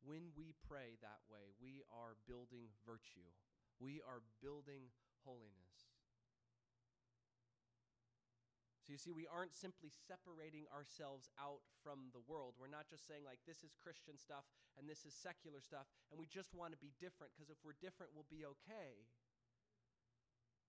When 0.00 0.32
we 0.32 0.56
pray 0.64 0.96
that 1.04 1.20
way, 1.28 1.52
we 1.60 1.84
are 1.92 2.16
building 2.24 2.72
virtue, 2.88 3.28
we 3.76 4.00
are 4.00 4.24
building 4.40 4.96
holiness. 5.28 5.92
So 8.80 8.96
you 8.96 8.98
see, 8.98 9.12
we 9.12 9.28
aren't 9.28 9.52
simply 9.52 9.92
separating 9.92 10.64
ourselves 10.72 11.28
out 11.36 11.60
from 11.84 12.10
the 12.16 12.24
world. 12.24 12.56
We're 12.56 12.72
not 12.72 12.88
just 12.88 13.04
saying, 13.04 13.28
like, 13.28 13.44
this 13.44 13.60
is 13.60 13.76
Christian 13.76 14.16
stuff 14.16 14.48
and 14.80 14.88
this 14.88 15.04
is 15.04 15.12
secular 15.12 15.60
stuff, 15.60 15.84
and 16.08 16.16
we 16.16 16.24
just 16.24 16.56
want 16.56 16.72
to 16.72 16.80
be 16.80 16.96
different 16.96 17.36
because 17.36 17.52
if 17.52 17.60
we're 17.60 17.76
different, 17.78 18.16
we'll 18.16 18.26
be 18.32 18.42
okay. 18.42 19.04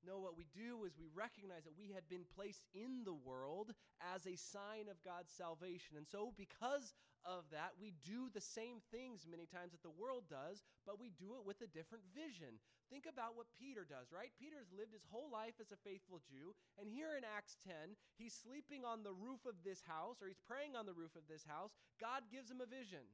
No, 0.01 0.17
what 0.17 0.37
we 0.37 0.49
do 0.49 0.83
is 0.85 0.97
we 0.97 1.13
recognize 1.13 1.63
that 1.65 1.77
we 1.77 1.93
had 1.93 2.09
been 2.09 2.25
placed 2.33 2.65
in 2.73 3.05
the 3.05 3.13
world 3.13 3.73
as 4.01 4.25
a 4.25 4.33
sign 4.33 4.89
of 4.89 4.97
God's 5.05 5.29
salvation. 5.29 5.93
And 5.93 6.09
so, 6.09 6.33
because 6.33 6.93
of 7.21 7.45
that, 7.53 7.77
we 7.77 7.93
do 8.01 8.33
the 8.33 8.41
same 8.41 8.81
things 8.89 9.29
many 9.29 9.45
times 9.45 9.77
that 9.77 9.85
the 9.85 9.93
world 9.93 10.25
does, 10.25 10.65
but 10.89 10.97
we 10.97 11.13
do 11.13 11.37
it 11.37 11.45
with 11.45 11.61
a 11.61 11.69
different 11.69 12.01
vision. 12.17 12.57
Think 12.89 13.05
about 13.05 13.37
what 13.37 13.53
Peter 13.53 13.85
does, 13.85 14.09
right? 14.09 14.33
Peter's 14.41 14.73
lived 14.73 14.91
his 14.91 15.05
whole 15.05 15.29
life 15.29 15.61
as 15.61 15.71
a 15.71 15.79
faithful 15.85 16.19
Jew, 16.25 16.57
and 16.81 16.89
here 16.89 17.13
in 17.13 17.21
Acts 17.23 17.55
10, 17.63 17.93
he's 18.17 18.33
sleeping 18.33 18.81
on 18.81 19.05
the 19.05 19.13
roof 19.13 19.45
of 19.45 19.61
this 19.61 19.85
house, 19.85 20.17
or 20.17 20.27
he's 20.27 20.41
praying 20.49 20.73
on 20.73 20.89
the 20.89 20.97
roof 20.97 21.13
of 21.13 21.29
this 21.29 21.45
house. 21.45 21.77
God 22.01 22.25
gives 22.33 22.49
him 22.49 22.59
a 22.59 22.67
vision 22.67 23.05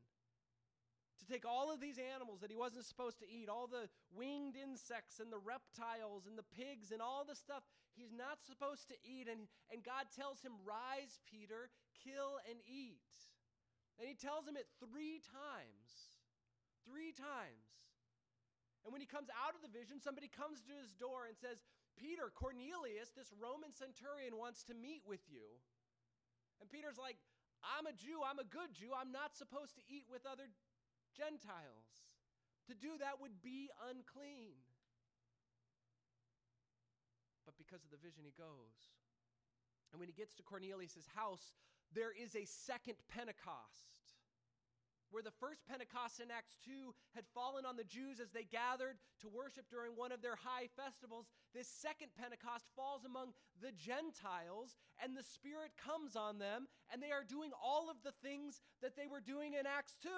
to 1.19 1.25
take 1.25 1.45
all 1.45 1.73
of 1.73 1.81
these 1.81 1.97
animals 1.97 2.41
that 2.41 2.51
he 2.51 2.57
wasn't 2.57 2.85
supposed 2.85 3.19
to 3.19 3.29
eat, 3.29 3.49
all 3.49 3.67
the 3.67 3.89
winged 4.13 4.55
insects 4.55 5.19
and 5.19 5.31
the 5.33 5.41
reptiles 5.41 6.29
and 6.29 6.37
the 6.37 6.47
pigs 6.55 6.93
and 6.93 7.01
all 7.01 7.25
the 7.25 7.35
stuff 7.35 7.65
he's 7.97 8.13
not 8.13 8.37
supposed 8.45 8.87
to 8.93 8.97
eat. 9.01 9.25
And, 9.25 9.49
and 9.73 9.81
God 9.81 10.13
tells 10.13 10.45
him, 10.45 10.53
Rise, 10.61 11.19
Peter, 11.25 11.73
kill 11.97 12.37
and 12.45 12.61
eat. 12.65 13.01
And 13.97 14.05
he 14.05 14.13
tells 14.13 14.45
him 14.45 14.53
it 14.53 14.69
three 14.77 15.17
times. 15.25 16.21
Three 16.85 17.11
times. 17.11 17.97
And 18.85 18.93
when 18.93 19.01
he 19.01 19.09
comes 19.09 19.27
out 19.33 19.57
of 19.57 19.65
the 19.65 19.73
vision, 19.73 19.99
somebody 19.99 20.29
comes 20.29 20.63
to 20.63 20.73
his 20.77 20.93
door 20.95 21.27
and 21.27 21.35
says, 21.35 21.59
Peter, 21.97 22.29
Cornelius, 22.29 23.11
this 23.17 23.33
Roman 23.33 23.73
centurion, 23.73 24.37
wants 24.37 24.61
to 24.69 24.77
meet 24.77 25.01
with 25.03 25.25
you. 25.27 25.59
And 26.61 26.69
Peter's 26.69 27.01
like, 27.01 27.17
I'm 27.65 27.89
a 27.89 27.95
Jew. 27.97 28.21
I'm 28.21 28.37
a 28.37 28.45
good 28.47 28.71
Jew. 28.77 28.93
I'm 28.93 29.11
not 29.11 29.33
supposed 29.33 29.75
to 29.81 29.83
eat 29.89 30.05
with 30.05 30.23
other 30.29 30.45
Gentiles. 31.17 32.05
To 32.69 32.75
do 32.77 33.01
that 33.01 33.17
would 33.19 33.41
be 33.41 33.73
unclean. 33.89 34.61
But 37.45 37.57
because 37.57 37.81
of 37.81 37.89
the 37.89 37.97
vision, 37.97 38.21
he 38.27 38.35
goes. 38.37 38.93
And 39.91 39.99
when 39.99 40.11
he 40.11 40.13
gets 40.13 40.35
to 40.35 40.43
Cornelius' 40.43 41.07
house, 41.15 41.55
there 41.95 42.11
is 42.11 42.35
a 42.35 42.45
second 42.45 42.99
Pentecost. 43.07 43.87
Where 45.09 45.23
the 45.23 45.31
first 45.39 45.63
Pentecost 45.63 46.19
in 46.19 46.27
Acts 46.27 46.59
2 46.67 46.93
had 47.15 47.23
fallen 47.33 47.63
on 47.63 47.77
the 47.79 47.87
Jews 47.87 48.19
as 48.19 48.35
they 48.35 48.43
gathered 48.43 48.99
to 49.23 49.31
worship 49.31 49.63
during 49.71 49.95
one 49.95 50.11
of 50.11 50.21
their 50.21 50.35
high 50.35 50.67
festivals, 50.75 51.31
this 51.55 51.71
second 51.71 52.11
Pentecost 52.19 52.67
falls 52.75 53.05
among 53.05 53.31
the 53.63 53.71
Gentiles, 53.71 54.75
and 55.01 55.15
the 55.15 55.23
Spirit 55.23 55.71
comes 55.79 56.17
on 56.17 56.39
them, 56.39 56.67
and 56.91 57.01
they 57.01 57.15
are 57.15 57.23
doing 57.23 57.51
all 57.55 57.89
of 57.89 58.03
the 58.03 58.11
things 58.19 58.59
that 58.81 58.97
they 58.97 59.07
were 59.07 59.23
doing 59.23 59.53
in 59.55 59.63
Acts 59.63 59.95
2. 60.03 60.09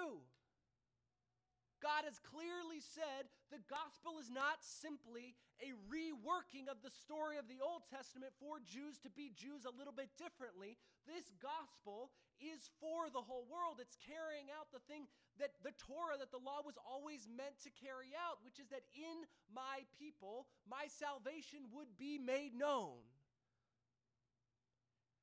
God 1.79 2.03
has 2.03 2.19
clearly 2.19 2.83
said 2.83 3.31
the 3.51 3.63
gospel 3.71 4.19
is 4.19 4.27
not 4.27 4.59
simply 4.63 5.35
a 5.63 5.75
reworking 5.87 6.67
of 6.67 6.83
the 6.83 6.91
story 6.91 7.39
of 7.39 7.47
the 7.47 7.59
Old 7.63 7.87
Testament 7.87 8.35
for 8.39 8.59
Jews 8.63 8.99
to 9.03 9.11
be 9.11 9.31
Jews 9.35 9.63
a 9.63 9.73
little 9.73 9.95
bit 9.95 10.11
differently. 10.19 10.75
This 11.07 11.31
gospel 11.39 12.11
is 12.39 12.71
for 12.79 13.11
the 13.11 13.23
whole 13.23 13.47
world. 13.47 13.79
It's 13.83 13.99
carrying 13.99 14.51
out 14.51 14.71
the 14.71 14.83
thing 14.87 15.07
that 15.39 15.55
the 15.63 15.75
Torah, 15.79 16.19
that 16.19 16.31
the 16.31 16.39
law 16.39 16.63
was 16.63 16.79
always 16.79 17.27
meant 17.27 17.59
to 17.67 17.71
carry 17.71 18.15
out, 18.15 18.43
which 18.43 18.59
is 18.59 18.71
that 18.71 18.87
in 18.95 19.27
my 19.51 19.87
people, 19.95 20.47
my 20.67 20.87
salvation 20.87 21.67
would 21.75 21.95
be 21.99 22.19
made 22.19 22.55
known. 22.55 23.03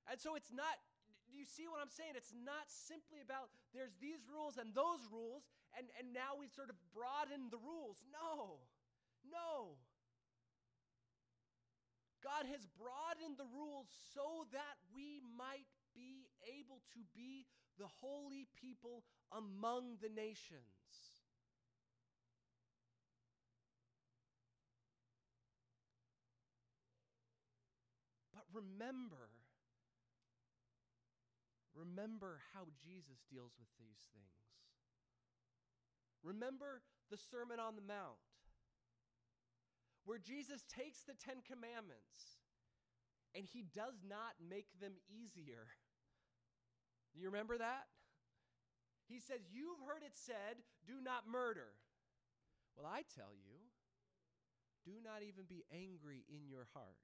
And 0.09 0.21
so 0.21 0.37
it's 0.37 0.53
not 0.53 0.77
do 1.27 1.35
you 1.35 1.45
see 1.45 1.67
what 1.67 1.83
I'm 1.83 1.91
saying? 1.91 2.15
It's 2.15 2.33
not 2.33 2.71
simply 2.71 3.19
about 3.19 3.51
there's 3.75 3.99
these 3.99 4.23
rules 4.31 4.57
and 4.57 4.71
those 4.73 5.03
rules, 5.11 5.51
and, 5.77 5.87
and 5.99 6.13
now 6.13 6.35
we've 6.39 6.53
sort 6.53 6.71
of 6.71 6.77
broadened 6.95 7.53
the 7.53 7.61
rules. 7.61 8.03
No, 8.09 8.65
no. 9.29 9.77
God 12.25 12.49
has 12.51 12.67
broadened 12.75 13.39
the 13.39 13.47
rules 13.55 13.87
so 14.15 14.49
that 14.53 14.81
we 14.95 15.21
might 15.37 15.69
be 15.95 16.27
able 16.49 16.81
to 16.97 17.01
be 17.15 17.47
the 17.79 17.87
holy 18.01 18.49
people 18.57 19.05
among 19.31 20.01
the 20.01 20.09
nations. 20.09 20.65
But 28.35 28.45
remember, 28.53 29.29
Remember 31.77 32.41
how 32.57 32.65
Jesus 32.81 33.21
deals 33.29 33.53
with 33.61 33.69
these 33.77 34.01
things. 34.17 34.41
Remember 36.27 36.83
the 37.09 37.17
Sermon 37.17 37.63
on 37.63 37.79
the 37.79 37.87
Mount, 37.87 38.19
where 40.03 40.19
Jesus 40.19 40.67
takes 40.67 41.07
the 41.07 41.15
Ten 41.15 41.39
Commandments 41.47 42.43
and 43.31 43.47
he 43.47 43.63
does 43.63 44.03
not 44.03 44.35
make 44.43 44.67
them 44.83 44.99
easier. 45.07 45.71
You 47.15 47.31
remember 47.31 47.59
that? 47.59 47.87
He 49.07 49.21
says, 49.21 49.47
You've 49.55 49.79
heard 49.87 50.03
it 50.03 50.19
said, 50.19 50.59
do 50.83 50.99
not 50.99 51.31
murder. 51.31 51.79
Well, 52.75 52.91
I 52.91 53.07
tell 53.15 53.31
you, 53.31 53.71
do 54.85 54.99
not 54.99 55.23
even 55.23 55.45
be 55.47 55.63
angry 55.71 56.27
in 56.27 56.49
your 56.51 56.67
heart. 56.75 56.99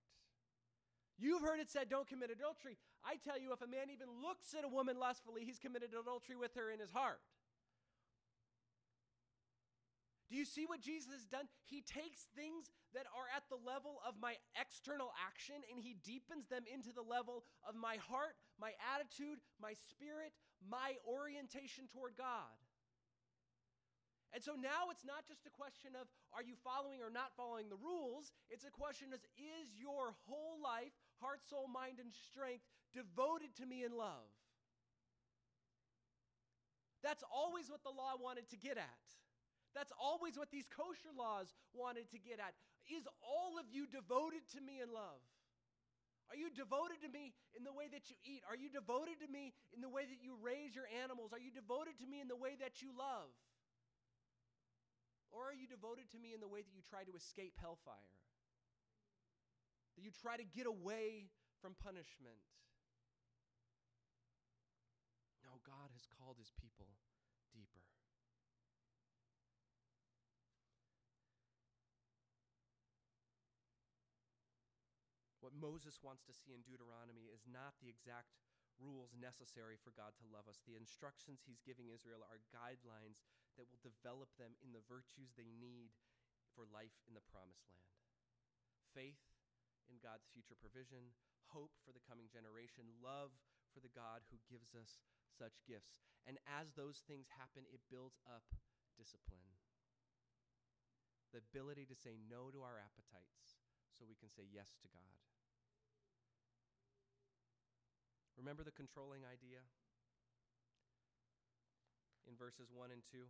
You've 1.19 1.43
heard 1.43 1.61
it 1.61 1.71
said, 1.71 1.89
don't 1.89 2.09
commit 2.09 2.31
adultery. 2.31 2.77
I 3.05 3.17
tell 3.23 3.39
you, 3.39 3.53
if 3.53 3.63
a 3.63 3.71
man 3.71 3.93
even 3.93 4.09
looks 4.23 4.55
at 4.57 4.65
a 4.65 4.69
woman 4.69 4.99
lustfully, 4.99 5.45
he's 5.45 5.59
committed 5.59 5.91
adultery 5.95 6.37
with 6.37 6.55
her 6.57 6.71
in 6.71 6.81
his 6.81 6.91
heart. 6.91 7.21
Do 10.33 10.41
you 10.41 10.49
see 10.49 10.65
what 10.65 10.81
Jesus 10.81 11.13
has 11.13 11.29
done? 11.29 11.45
He 11.69 11.85
takes 11.85 12.33
things 12.33 12.73
that 12.97 13.05
are 13.13 13.29
at 13.37 13.45
the 13.53 13.61
level 13.61 14.01
of 14.01 14.17
my 14.17 14.41
external 14.57 15.13
action 15.21 15.61
and 15.69 15.77
he 15.77 15.93
deepens 16.01 16.49
them 16.49 16.65
into 16.65 16.89
the 16.89 17.05
level 17.05 17.45
of 17.69 17.77
my 17.77 18.01
heart, 18.01 18.41
my 18.57 18.73
attitude, 18.81 19.45
my 19.61 19.77
spirit, 19.77 20.33
my 20.65 20.97
orientation 21.05 21.85
toward 21.85 22.17
God. 22.17 22.57
And 24.33 24.41
so 24.41 24.57
now 24.57 24.89
it's 24.89 25.05
not 25.05 25.29
just 25.29 25.45
a 25.45 25.53
question 25.53 25.93
of 25.93 26.09
are 26.33 26.41
you 26.41 26.57
following 26.65 27.05
or 27.05 27.13
not 27.13 27.37
following 27.37 27.69
the 27.69 27.77
rules? 27.77 28.33
It's 28.49 28.65
a 28.65 28.73
question 28.73 29.13
of 29.13 29.21
is 29.37 29.77
your 29.77 30.17
whole 30.25 30.57
life, 30.65 30.97
heart, 31.21 31.45
soul, 31.45 31.69
mind, 31.69 32.01
and 32.01 32.09
strength 32.09 32.65
devoted 32.97 33.53
to 33.61 33.69
me 33.69 33.85
in 33.85 33.93
love? 33.93 34.33
That's 37.05 37.21
always 37.29 37.69
what 37.69 37.85
the 37.85 37.93
law 37.93 38.17
wanted 38.17 38.49
to 38.49 38.57
get 38.57 38.81
at. 38.81 39.05
That's 39.73 39.93
always 39.97 40.37
what 40.37 40.53
these 40.53 40.69
kosher 40.69 41.13
laws 41.17 41.49
wanted 41.73 42.13
to 42.13 42.19
get 42.21 42.37
at. 42.39 42.53
Is 42.93 43.09
all 43.25 43.57
of 43.57 43.65
you 43.73 43.89
devoted 43.89 44.45
to 44.53 44.61
me 44.61 44.85
in 44.85 44.93
love? 44.93 45.21
Are 46.29 46.37
you 46.37 46.49
devoted 46.49 47.01
to 47.05 47.11
me 47.13 47.37
in 47.53 47.65
the 47.65 47.73
way 47.73 47.93
that 47.93 48.09
you 48.09 48.17
eat? 48.25 48.41
Are 48.49 48.57
you 48.57 48.73
devoted 48.73 49.21
to 49.21 49.29
me 49.29 49.53
in 49.73 49.85
the 49.85 49.93
way 49.93 50.09
that 50.09 50.21
you 50.25 50.37
raise 50.41 50.73
your 50.73 50.89
animals? 50.89 51.33
Are 51.33 51.41
you 51.41 51.53
devoted 51.53 52.01
to 52.01 52.07
me 52.09 52.25
in 52.25 52.29
the 52.29 52.37
way 52.37 52.57
that 52.61 52.81
you 52.81 52.93
love? 52.97 53.33
Or 55.33 55.49
are 55.49 55.57
you 55.57 55.69
devoted 55.69 56.13
to 56.13 56.19
me 56.21 56.33
in 56.33 56.41
the 56.41 56.49
way 56.49 56.61
that 56.61 56.73
you 56.73 56.85
try 56.85 57.05
to 57.05 57.13
escape 57.17 57.57
hellfire? 57.57 58.17
That 59.97 60.05
you 60.05 60.13
try 60.13 60.37
to 60.37 60.45
get 60.45 60.69
away 60.69 61.33
from 61.61 61.77
punishment? 61.81 62.41
No, 65.45 65.61
God 65.65 65.93
has 65.93 66.05
called 66.17 66.37
his 66.41 66.53
people 66.57 66.89
deeper. 67.53 67.85
What 75.45 75.52
Moses 75.63 76.03
wants 76.03 76.27
to 76.27 76.35
see 76.35 76.51
in 76.51 76.67
Deuteronomy 76.67 77.31
is 77.31 77.47
not 77.47 77.79
the 77.79 77.87
exact 77.87 78.35
rules 78.83 79.15
necessary 79.15 79.79
for 79.79 79.95
God 79.95 80.19
to 80.19 80.27
love 80.27 80.51
us. 80.51 80.67
The 80.67 80.75
instructions 80.75 81.47
he's 81.47 81.63
giving 81.63 81.95
Israel 81.95 82.27
are 82.27 82.43
guidelines 82.51 83.23
that 83.55 83.71
will 83.71 83.79
develop 83.79 84.35
them 84.35 84.59
in 84.59 84.75
the 84.75 84.83
virtues 84.91 85.39
they 85.39 85.55
need 85.63 85.95
for 86.51 86.67
life 86.67 86.99
in 87.07 87.15
the 87.15 87.23
promised 87.31 87.63
land 87.71 87.83
faith 88.93 89.25
in 89.89 89.97
God's 90.05 90.29
future 90.29 90.57
provision, 90.57 91.17
hope 91.49 91.73
for 91.81 91.97
the 91.97 92.05
coming 92.05 92.29
generation, 92.29 92.85
love 93.01 93.33
for 93.73 93.81
the 93.81 93.93
God 93.93 94.21
who 94.29 94.41
gives 94.49 94.77
us 94.77 95.01
such 95.33 95.65
gifts. 95.65 95.97
And 96.29 96.37
as 96.45 96.77
those 96.77 97.01
things 97.09 97.33
happen, 97.33 97.65
it 97.73 97.81
builds 97.89 98.21
up 98.29 98.45
discipline. 99.01 99.49
The 101.33 101.41
ability 101.41 101.89
to 101.89 101.97
say 101.97 102.21
no 102.21 102.53
to 102.53 102.61
our 102.61 102.77
appetites 102.77 103.65
so 103.97 104.05
we 104.05 104.21
can 104.21 104.29
say 104.29 104.45
yes 104.45 104.77
to 104.85 104.89
God. 104.93 105.17
Remember 108.37 108.65
the 108.65 108.75
controlling 108.75 109.23
idea 109.29 109.61
in 112.25 112.35
verses 112.35 112.73
1 112.73 112.91
and 112.91 113.05
2? 113.13 113.25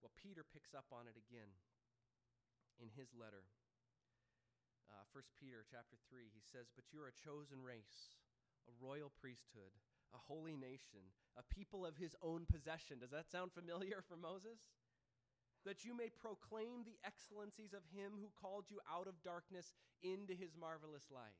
Well, 0.00 0.12
Peter 0.16 0.44
picks 0.44 0.72
up 0.72 0.88
on 0.92 1.08
it 1.08 1.16
again 1.16 1.52
in 2.80 2.88
his 2.92 3.12
letter. 3.12 3.48
Uh, 4.88 5.04
1 5.12 5.22
Peter 5.36 5.64
chapter 5.68 5.96
3, 6.08 6.28
he 6.32 6.42
says, 6.42 6.72
But 6.72 6.88
you're 6.90 7.08
a 7.08 7.14
chosen 7.14 7.62
race, 7.62 8.16
a 8.66 8.72
royal 8.80 9.12
priesthood, 9.20 9.76
a 10.12 10.20
holy 10.20 10.56
nation, 10.56 11.12
a 11.36 11.44
people 11.46 11.86
of 11.86 12.00
his 12.00 12.16
own 12.24 12.48
possession. 12.48 12.98
Does 12.98 13.14
that 13.14 13.30
sound 13.30 13.52
familiar 13.52 14.02
for 14.02 14.16
Moses? 14.16 14.58
that 15.64 15.84
you 15.84 15.96
may 15.96 16.08
proclaim 16.08 16.84
the 16.84 16.96
excellencies 17.04 17.74
of 17.76 17.84
him 17.92 18.16
who 18.16 18.32
called 18.40 18.64
you 18.70 18.80
out 18.88 19.06
of 19.06 19.22
darkness 19.22 19.74
into 20.02 20.32
his 20.32 20.56
marvelous 20.56 21.04
light. 21.12 21.36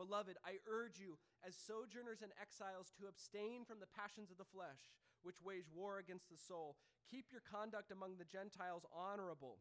Beloved, 0.00 0.40
I 0.40 0.64
urge 0.64 0.96
you, 0.96 1.20
as 1.44 1.52
sojourners 1.52 2.24
and 2.24 2.32
exiles, 2.40 2.88
to 2.96 3.04
abstain 3.04 3.68
from 3.68 3.84
the 3.84 3.92
passions 3.92 4.32
of 4.32 4.40
the 4.40 4.48
flesh, 4.48 4.88
which 5.20 5.44
wage 5.44 5.68
war 5.68 6.00
against 6.00 6.32
the 6.32 6.40
soul. 6.40 6.80
Keep 7.12 7.28
your 7.28 7.44
conduct 7.44 7.92
among 7.92 8.16
the 8.16 8.24
Gentiles 8.24 8.88
honorable. 8.96 9.60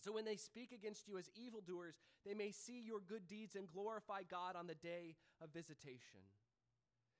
So 0.00 0.16
when 0.16 0.24
they 0.24 0.40
speak 0.40 0.72
against 0.72 1.06
you 1.06 1.18
as 1.18 1.28
evildoers, 1.36 2.00
they 2.24 2.32
may 2.32 2.52
see 2.52 2.80
your 2.80 3.04
good 3.04 3.28
deeds 3.28 3.54
and 3.54 3.68
glorify 3.68 4.24
God 4.24 4.56
on 4.56 4.66
the 4.66 4.80
day 4.80 5.20
of 5.44 5.52
visitation. 5.52 6.24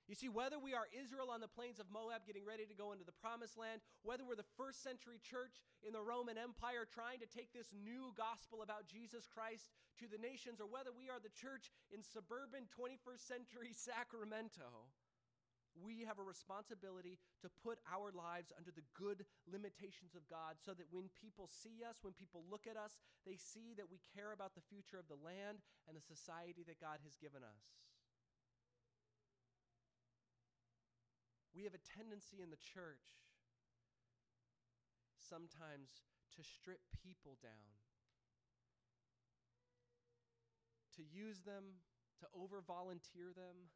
You 0.09 0.19
see, 0.19 0.29
whether 0.29 0.59
we 0.59 0.75
are 0.75 0.91
Israel 0.91 1.31
on 1.31 1.39
the 1.39 1.51
plains 1.51 1.79
of 1.79 1.87
Moab 1.87 2.27
getting 2.27 2.43
ready 2.43 2.67
to 2.67 2.75
go 2.75 2.91
into 2.91 3.07
the 3.07 3.15
promised 3.15 3.55
land, 3.55 3.81
whether 4.03 4.27
we're 4.27 4.39
the 4.39 4.57
first 4.59 4.83
century 4.83 5.23
church 5.23 5.63
in 5.87 5.95
the 5.95 6.03
Roman 6.03 6.35
Empire 6.35 6.83
trying 6.83 7.23
to 7.23 7.31
take 7.31 7.55
this 7.55 7.71
new 7.71 8.11
gospel 8.19 8.63
about 8.63 8.91
Jesus 8.91 9.31
Christ 9.31 9.71
to 10.03 10.11
the 10.11 10.19
nations, 10.19 10.59
or 10.59 10.67
whether 10.67 10.91
we 10.91 11.07
are 11.13 11.23
the 11.23 11.31
church 11.31 11.71
in 11.95 12.03
suburban 12.03 12.67
21st 12.75 13.23
century 13.23 13.71
Sacramento, 13.77 14.91
we 15.79 16.03
have 16.03 16.19
a 16.19 16.27
responsibility 16.27 17.19
to 17.43 17.49
put 17.63 17.79
our 17.87 18.11
lives 18.11 18.51
under 18.59 18.75
the 18.75 18.85
good 18.99 19.23
limitations 19.47 20.19
of 20.19 20.27
God 20.27 20.59
so 20.59 20.75
that 20.75 20.91
when 20.91 21.07
people 21.15 21.47
see 21.47 21.87
us, 21.87 22.03
when 22.03 22.17
people 22.19 22.43
look 22.51 22.67
at 22.67 22.75
us, 22.75 22.99
they 23.23 23.39
see 23.39 23.79
that 23.79 23.87
we 23.87 24.03
care 24.11 24.35
about 24.35 24.59
the 24.59 24.67
future 24.67 24.99
of 24.99 25.07
the 25.07 25.21
land 25.23 25.63
and 25.87 25.95
the 25.95 26.03
society 26.03 26.67
that 26.67 26.83
God 26.83 26.99
has 27.07 27.15
given 27.15 27.47
us. 27.47 27.79
We 31.55 31.65
have 31.65 31.75
a 31.75 31.83
tendency 31.99 32.39
in 32.43 32.51
the 32.51 32.61
church 32.61 33.19
sometimes 35.19 36.03
to 36.37 36.43
strip 36.43 36.81
people 37.03 37.39
down, 37.43 37.75
to 40.97 41.03
use 41.03 41.43
them, 41.43 41.83
to 42.21 42.27
over 42.35 42.63
volunteer 42.63 43.35
them, 43.35 43.71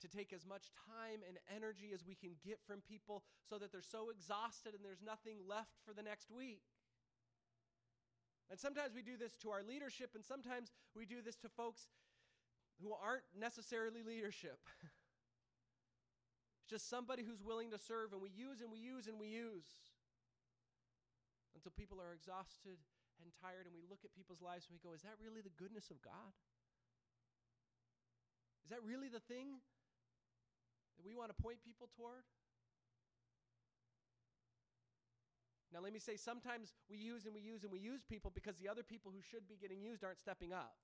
to 0.00 0.08
take 0.08 0.32
as 0.32 0.46
much 0.46 0.72
time 0.88 1.20
and 1.28 1.36
energy 1.54 1.92
as 1.92 2.04
we 2.04 2.14
can 2.14 2.32
get 2.44 2.58
from 2.66 2.80
people 2.80 3.22
so 3.44 3.58
that 3.58 3.70
they're 3.72 3.84
so 3.84 4.08
exhausted 4.08 4.72
and 4.74 4.84
there's 4.84 5.04
nothing 5.04 5.36
left 5.46 5.76
for 5.84 5.92
the 5.92 6.02
next 6.02 6.30
week. 6.30 6.64
And 8.50 8.58
sometimes 8.58 8.94
we 8.94 9.02
do 9.02 9.16
this 9.16 9.36
to 9.46 9.50
our 9.50 9.62
leadership, 9.62 10.10
and 10.16 10.24
sometimes 10.24 10.72
we 10.96 11.06
do 11.06 11.22
this 11.22 11.36
to 11.36 11.48
folks 11.48 11.86
who 12.82 12.92
aren't 12.96 13.24
necessarily 13.36 14.02
leadership. 14.02 14.58
it's 16.56 16.68
just 16.68 16.88
somebody 16.88 17.22
who's 17.22 17.42
willing 17.42 17.70
to 17.70 17.78
serve, 17.78 18.12
and 18.12 18.20
we 18.20 18.30
use 18.32 18.60
and 18.60 18.72
we 18.72 18.78
use 18.78 19.06
and 19.06 19.20
we 19.20 19.28
use 19.28 19.68
until 21.54 21.72
people 21.76 22.00
are 22.00 22.16
exhausted 22.16 22.80
and 23.20 23.28
tired, 23.36 23.68
and 23.68 23.74
we 23.76 23.84
look 23.84 24.00
at 24.04 24.16
people's 24.16 24.40
lives 24.40 24.64
and 24.68 24.72
we 24.72 24.80
go, 24.80 24.96
Is 24.96 25.04
that 25.04 25.20
really 25.20 25.44
the 25.44 25.52
goodness 25.60 25.92
of 25.92 26.00
God? 26.00 26.32
Is 28.64 28.70
that 28.72 28.80
really 28.80 29.12
the 29.12 29.20
thing 29.20 29.60
that 30.96 31.04
we 31.04 31.12
want 31.12 31.28
to 31.28 31.36
point 31.36 31.60
people 31.60 31.88
toward? 31.96 32.24
Now, 35.72 35.78
let 35.78 35.92
me 35.92 36.00
say, 36.00 36.16
sometimes 36.16 36.74
we 36.90 36.98
use 36.98 37.26
and 37.26 37.34
we 37.34 37.40
use 37.40 37.62
and 37.62 37.70
we 37.70 37.78
use 37.78 38.02
people 38.02 38.32
because 38.34 38.56
the 38.56 38.68
other 38.68 38.82
people 38.82 39.12
who 39.14 39.22
should 39.22 39.46
be 39.46 39.54
getting 39.54 39.80
used 39.80 40.02
aren't 40.02 40.18
stepping 40.18 40.52
up 40.52 40.74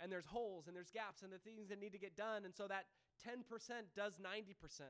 and 0.00 0.10
there's 0.10 0.26
holes 0.26 0.66
and 0.66 0.76
there's 0.76 0.90
gaps 0.90 1.22
and 1.22 1.32
the 1.32 1.38
things 1.38 1.68
that 1.68 1.80
need 1.80 1.92
to 1.92 1.98
get 1.98 2.16
done. 2.16 2.44
And 2.44 2.54
so 2.54 2.66
that 2.68 2.86
10% 3.26 3.42
does 3.96 4.18
90%. 4.18 4.82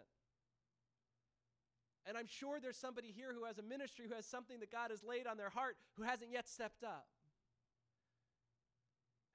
And 2.07 2.17
I'm 2.17 2.27
sure 2.27 2.59
there's 2.61 2.77
somebody 2.79 3.13
here 3.15 3.35
who 3.35 3.45
has 3.45 3.59
a 3.59 3.63
ministry, 3.63 4.07
who 4.09 4.15
has 4.15 4.27
something 4.27 4.61
that 4.61 4.73
God 4.73 4.91
has 4.91 5.05
laid 5.05 5.27
on 5.27 5.37
their 5.37 5.51
heart, 5.51 5.77
who 5.97 6.05
hasn't 6.05 6.33
yet 6.33 6.49
stepped 6.49 6.83
up. 6.83 7.07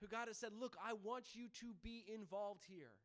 Who 0.02 0.08
God 0.08 0.28
has 0.28 0.38
said, 0.38 0.52
Look, 0.60 0.76
I 0.84 0.94
want 0.94 1.36
you 1.36 1.48
to 1.62 1.74
be 1.84 2.04
involved 2.12 2.64
here. 2.68 2.98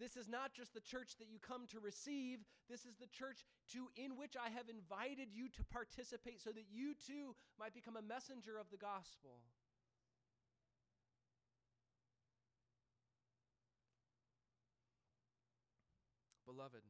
This 0.00 0.16
is 0.16 0.26
not 0.26 0.52
just 0.52 0.74
the 0.74 0.80
church 0.80 1.14
that 1.18 1.28
you 1.30 1.38
come 1.38 1.66
to 1.68 1.78
receive, 1.78 2.38
this 2.68 2.86
is 2.86 2.96
the 2.98 3.06
church 3.06 3.44
to 3.72 3.86
in 3.94 4.16
which 4.16 4.34
I 4.34 4.48
have 4.50 4.66
invited 4.68 5.28
you 5.32 5.48
to 5.50 5.62
participate 5.64 6.40
so 6.40 6.50
that 6.50 6.64
you 6.72 6.94
too 6.94 7.36
might 7.60 7.74
become 7.74 7.96
a 7.96 8.02
messenger 8.02 8.58
of 8.58 8.66
the 8.72 8.78
gospel. 8.78 9.44
Beloved, 16.52 16.84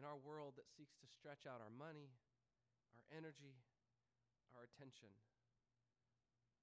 in 0.00 0.02
our 0.08 0.16
world 0.16 0.56
that 0.56 0.64
seeks 0.72 0.96
to 0.96 1.06
stretch 1.12 1.44
out 1.44 1.60
our 1.60 1.68
money, 1.68 2.08
our 2.96 3.04
energy, 3.12 3.60
our 4.56 4.64
attention, 4.64 5.12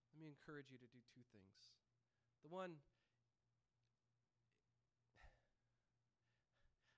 let 0.09 0.17
me 0.17 0.25
encourage 0.25 0.73
you 0.73 0.81
to 0.81 0.89
do 0.89 0.97
two 1.13 1.21
things. 1.29 1.77
The 2.41 2.49
one, 2.49 2.81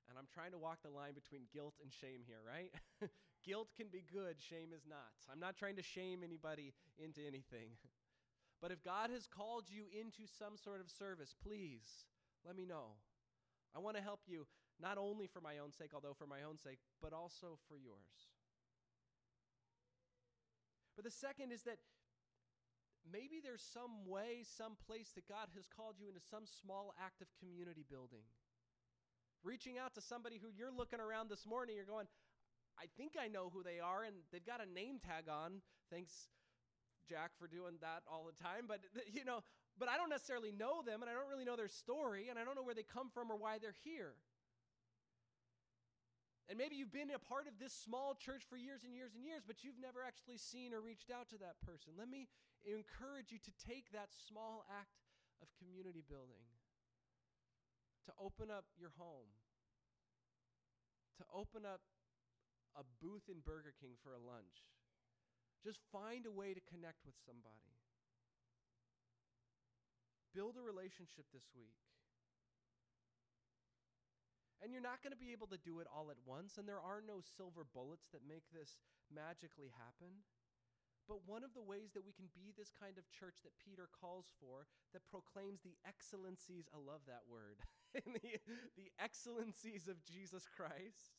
and 0.08 0.16
I'm 0.16 0.32
trying 0.32 0.56
to 0.56 0.62
walk 0.64 0.80
the 0.80 0.96
line 0.96 1.12
between 1.12 1.52
guilt 1.52 1.76
and 1.84 1.92
shame 1.92 2.24
here, 2.24 2.40
right? 2.40 2.72
guilt 3.44 3.76
can 3.76 3.92
be 3.92 4.08
good, 4.08 4.40
shame 4.40 4.72
is 4.72 4.88
not. 4.88 5.12
I'm 5.28 5.44
not 5.44 5.60
trying 5.60 5.76
to 5.76 5.84
shame 5.84 6.24
anybody 6.24 6.72
into 6.96 7.20
anything. 7.20 7.76
But 8.62 8.72
if 8.72 8.84
God 8.84 9.10
has 9.10 9.26
called 9.26 9.72
you 9.72 9.88
into 9.88 10.28
some 10.28 10.58
sort 10.60 10.82
of 10.82 10.92
service, 10.92 11.34
please 11.34 11.88
let 12.46 12.58
me 12.58 12.66
know. 12.66 13.00
I 13.76 13.80
want 13.80 13.98
to 13.98 14.04
help 14.04 14.22
you 14.28 14.48
not 14.82 14.98
only 14.98 15.28
for 15.28 15.42
my 15.42 15.60
own 15.60 15.72
sake, 15.72 15.92
although 15.94 16.16
for 16.18 16.28
my 16.28 16.44
own 16.44 16.58
sake, 16.58 16.80
but 17.02 17.14
also 17.14 17.60
for 17.68 17.76
yours. 17.76 18.32
But 20.96 21.06
the 21.06 21.12
second 21.12 21.52
is 21.52 21.64
that 21.64 21.80
maybe 23.08 23.40
there's 23.44 23.64
some 23.64 24.08
way, 24.08 24.44
some 24.44 24.76
place 24.88 25.12
that 25.16 25.28
God 25.28 25.48
has 25.56 25.68
called 25.68 25.96
you 26.00 26.08
into 26.08 26.20
some 26.20 26.44
small 26.44 26.94
act 27.00 27.22
of 27.22 27.28
community 27.40 27.86
building. 27.88 28.28
Reaching 29.44 29.80
out 29.80 29.96
to 29.96 30.02
somebody 30.02 30.40
who 30.42 30.52
you're 30.52 30.76
looking 30.76 31.00
around 31.00 31.30
this 31.30 31.46
morning, 31.46 31.76
you're 31.76 31.88
going, 31.88 32.08
I 32.78 32.92
think 32.98 33.14
I 33.16 33.28
know 33.28 33.52
who 33.52 33.64
they 33.64 33.80
are, 33.80 34.04
and 34.04 34.16
they've 34.32 34.46
got 34.46 34.60
a 34.60 34.68
name 34.68 35.00
tag 35.00 35.32
on. 35.32 35.64
Thanks, 35.92 36.28
Jack, 37.08 37.32
for 37.40 37.48
doing 37.48 37.80
that 37.82 38.04
all 38.08 38.28
the 38.28 38.36
time. 38.36 38.68
But, 38.68 38.80
you 39.12 39.24
know, 39.24 39.44
but 39.80 39.88
I 39.88 39.96
don't 39.96 40.12
necessarily 40.12 40.52
know 40.52 40.84
them 40.84 41.02
and 41.02 41.10
I 41.10 41.16
don't 41.16 41.32
really 41.32 41.48
know 41.48 41.56
their 41.56 41.72
story 41.72 42.28
and 42.28 42.38
I 42.38 42.44
don't 42.44 42.60
know 42.60 42.64
where 42.68 42.76
they 42.76 42.84
come 42.84 43.10
from 43.10 43.32
or 43.32 43.40
why 43.40 43.58
they're 43.58 43.80
here. 43.84 44.20
And 46.50 46.58
maybe 46.58 46.76
you've 46.76 46.92
been 46.92 47.14
a 47.14 47.22
part 47.22 47.46
of 47.46 47.62
this 47.62 47.72
small 47.72 48.18
church 48.18 48.42
for 48.50 48.58
years 48.58 48.82
and 48.84 48.92
years 48.92 49.14
and 49.14 49.22
years, 49.22 49.46
but 49.46 49.64
you've 49.64 49.78
never 49.78 50.02
actually 50.02 50.42
seen 50.42 50.74
or 50.74 50.82
reached 50.82 51.14
out 51.14 51.30
to 51.30 51.38
that 51.46 51.62
person. 51.62 51.94
Let 51.94 52.10
me 52.10 52.28
encourage 52.66 53.30
you 53.32 53.38
to 53.38 53.54
take 53.62 53.94
that 53.94 54.10
small 54.10 54.66
act 54.68 54.98
of 55.46 55.48
community 55.62 56.02
building, 56.04 56.44
to 58.10 58.12
open 58.18 58.50
up 58.50 58.66
your 58.76 58.92
home, 58.98 59.30
to 61.22 61.24
open 61.30 61.70
up 61.70 61.86
a 62.76 62.84
booth 62.98 63.30
in 63.30 63.46
Burger 63.46 63.78
King 63.78 63.94
for 64.02 64.18
a 64.18 64.22
lunch. 64.22 64.66
Just 65.64 65.80
find 65.94 66.26
a 66.26 66.34
way 66.34 66.58
to 66.58 66.62
connect 66.66 67.06
with 67.06 67.16
somebody. 67.30 67.79
Build 70.34 70.58
a 70.58 70.64
relationship 70.64 71.26
this 71.34 71.50
week. 71.58 71.78
And 74.60 74.76
you're 74.76 74.84
not 74.84 75.00
going 75.00 75.16
to 75.16 75.20
be 75.20 75.32
able 75.32 75.48
to 75.56 75.60
do 75.60 75.80
it 75.80 75.88
all 75.88 76.12
at 76.12 76.20
once, 76.28 76.60
and 76.60 76.68
there 76.68 76.84
are 76.84 77.00
no 77.00 77.24
silver 77.24 77.64
bullets 77.64 78.12
that 78.12 78.28
make 78.28 78.44
this 78.52 78.76
magically 79.08 79.72
happen. 79.72 80.28
But 81.08 81.26
one 81.26 81.42
of 81.42 81.56
the 81.58 81.64
ways 81.64 81.96
that 81.96 82.06
we 82.06 82.14
can 82.14 82.30
be 82.36 82.54
this 82.54 82.70
kind 82.70 83.00
of 83.00 83.08
church 83.10 83.42
that 83.42 83.58
Peter 83.58 83.90
calls 83.90 84.30
for, 84.38 84.70
that 84.94 85.08
proclaims 85.10 85.64
the 85.66 85.80
excellencies, 85.82 86.70
I 86.70 86.78
love 86.78 87.02
that 87.08 87.26
word, 87.26 87.64
the, 87.96 88.38
the 88.78 88.94
excellencies 89.00 89.90
of 89.90 90.04
Jesus 90.06 90.46
Christ, 90.46 91.18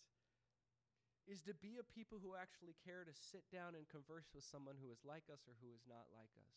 is 1.26 1.42
to 1.42 1.58
be 1.58 1.82
a 1.82 1.90
people 1.90 2.22
who 2.22 2.38
actually 2.38 2.78
care 2.86 3.02
to 3.02 3.10
sit 3.10 3.42
down 3.50 3.74
and 3.74 3.90
converse 3.90 4.30
with 4.30 4.46
someone 4.46 4.78
who 4.78 4.94
is 4.94 5.02
like 5.02 5.26
us 5.26 5.42
or 5.50 5.58
who 5.58 5.74
is 5.74 5.82
not 5.90 6.06
like 6.14 6.30
us. 6.38 6.54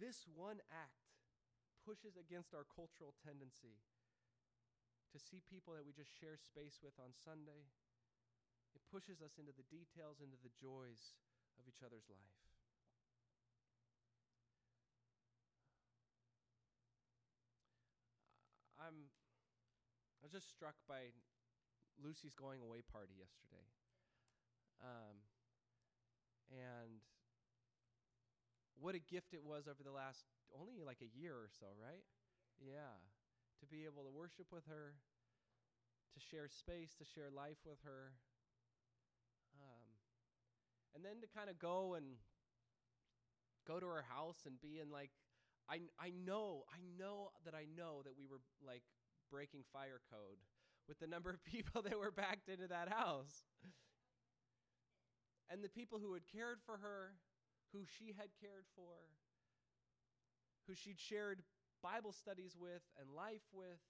This 0.00 0.24
one 0.24 0.64
act 0.72 1.12
pushes 1.84 2.16
against 2.16 2.56
our 2.56 2.64
cultural 2.64 3.12
tendency 3.20 3.84
to 5.12 5.20
see 5.20 5.44
people 5.44 5.76
that 5.76 5.84
we 5.84 5.92
just 5.92 6.08
share 6.08 6.40
space 6.40 6.80
with 6.80 6.96
on 6.96 7.12
Sunday. 7.12 7.68
It 8.72 8.80
pushes 8.88 9.20
us 9.20 9.36
into 9.36 9.52
the 9.52 9.68
details, 9.68 10.24
into 10.24 10.40
the 10.40 10.56
joys 10.56 11.20
of 11.60 11.68
each 11.68 11.84
other's 11.84 12.08
life. 12.08 12.40
I'm 18.80 19.12
I 20.20 20.24
was 20.24 20.32
just 20.32 20.48
struck 20.48 20.80
by 20.88 21.12
Lucy's 22.00 22.32
going 22.32 22.64
away 22.64 22.80
party 22.80 23.20
yesterday. 23.20 23.68
Um, 24.80 25.20
and 26.48 27.04
what 28.80 28.94
a 28.96 28.98
gift 28.98 29.32
it 29.36 29.44
was 29.44 29.68
over 29.68 29.84
the 29.84 29.92
last 29.92 30.24
only 30.56 30.82
like 30.82 31.04
a 31.04 31.10
year 31.12 31.36
or 31.36 31.48
so, 31.52 31.66
right? 31.76 32.02
Yeah. 32.58 32.96
To 33.60 33.66
be 33.66 33.84
able 33.84 34.02
to 34.08 34.10
worship 34.10 34.48
with 34.50 34.64
her, 34.66 34.96
to 36.16 36.20
share 36.20 36.48
space, 36.48 36.96
to 36.96 37.04
share 37.04 37.28
life 37.28 37.60
with 37.64 37.78
her. 37.84 38.16
Um, 39.52 39.86
and 40.94 41.04
then 41.04 41.20
to 41.20 41.28
kind 41.28 41.50
of 41.50 41.58
go 41.58 41.94
and 41.94 42.16
go 43.68 43.78
to 43.78 43.86
her 43.86 44.04
house 44.08 44.42
and 44.46 44.60
be 44.60 44.80
in 44.80 44.90
like 44.90 45.10
I 45.68 45.80
I 46.00 46.10
know 46.10 46.64
I 46.72 46.80
know 46.98 47.30
that 47.44 47.54
I 47.54 47.66
know 47.76 48.02
that 48.04 48.16
we 48.16 48.26
were 48.26 48.40
like 48.64 48.82
breaking 49.30 49.62
fire 49.72 50.00
code 50.10 50.40
with 50.88 50.98
the 50.98 51.06
number 51.06 51.30
of 51.30 51.44
people 51.52 51.82
that 51.82 51.98
were 51.98 52.10
backed 52.10 52.48
into 52.48 52.66
that 52.68 52.88
house. 52.88 53.44
And 55.50 55.64
the 55.64 55.68
people 55.68 55.98
who 55.98 56.14
had 56.14 56.22
cared 56.30 56.58
for 56.64 56.78
her, 56.78 57.14
who 57.72 57.86
she 57.86 58.14
had 58.16 58.30
cared 58.40 58.66
for, 58.74 59.10
who 60.66 60.74
she'd 60.74 60.98
shared 60.98 61.42
Bible 61.82 62.12
studies 62.12 62.56
with 62.58 62.82
and 63.00 63.10
life 63.10 63.46
with, 63.52 63.80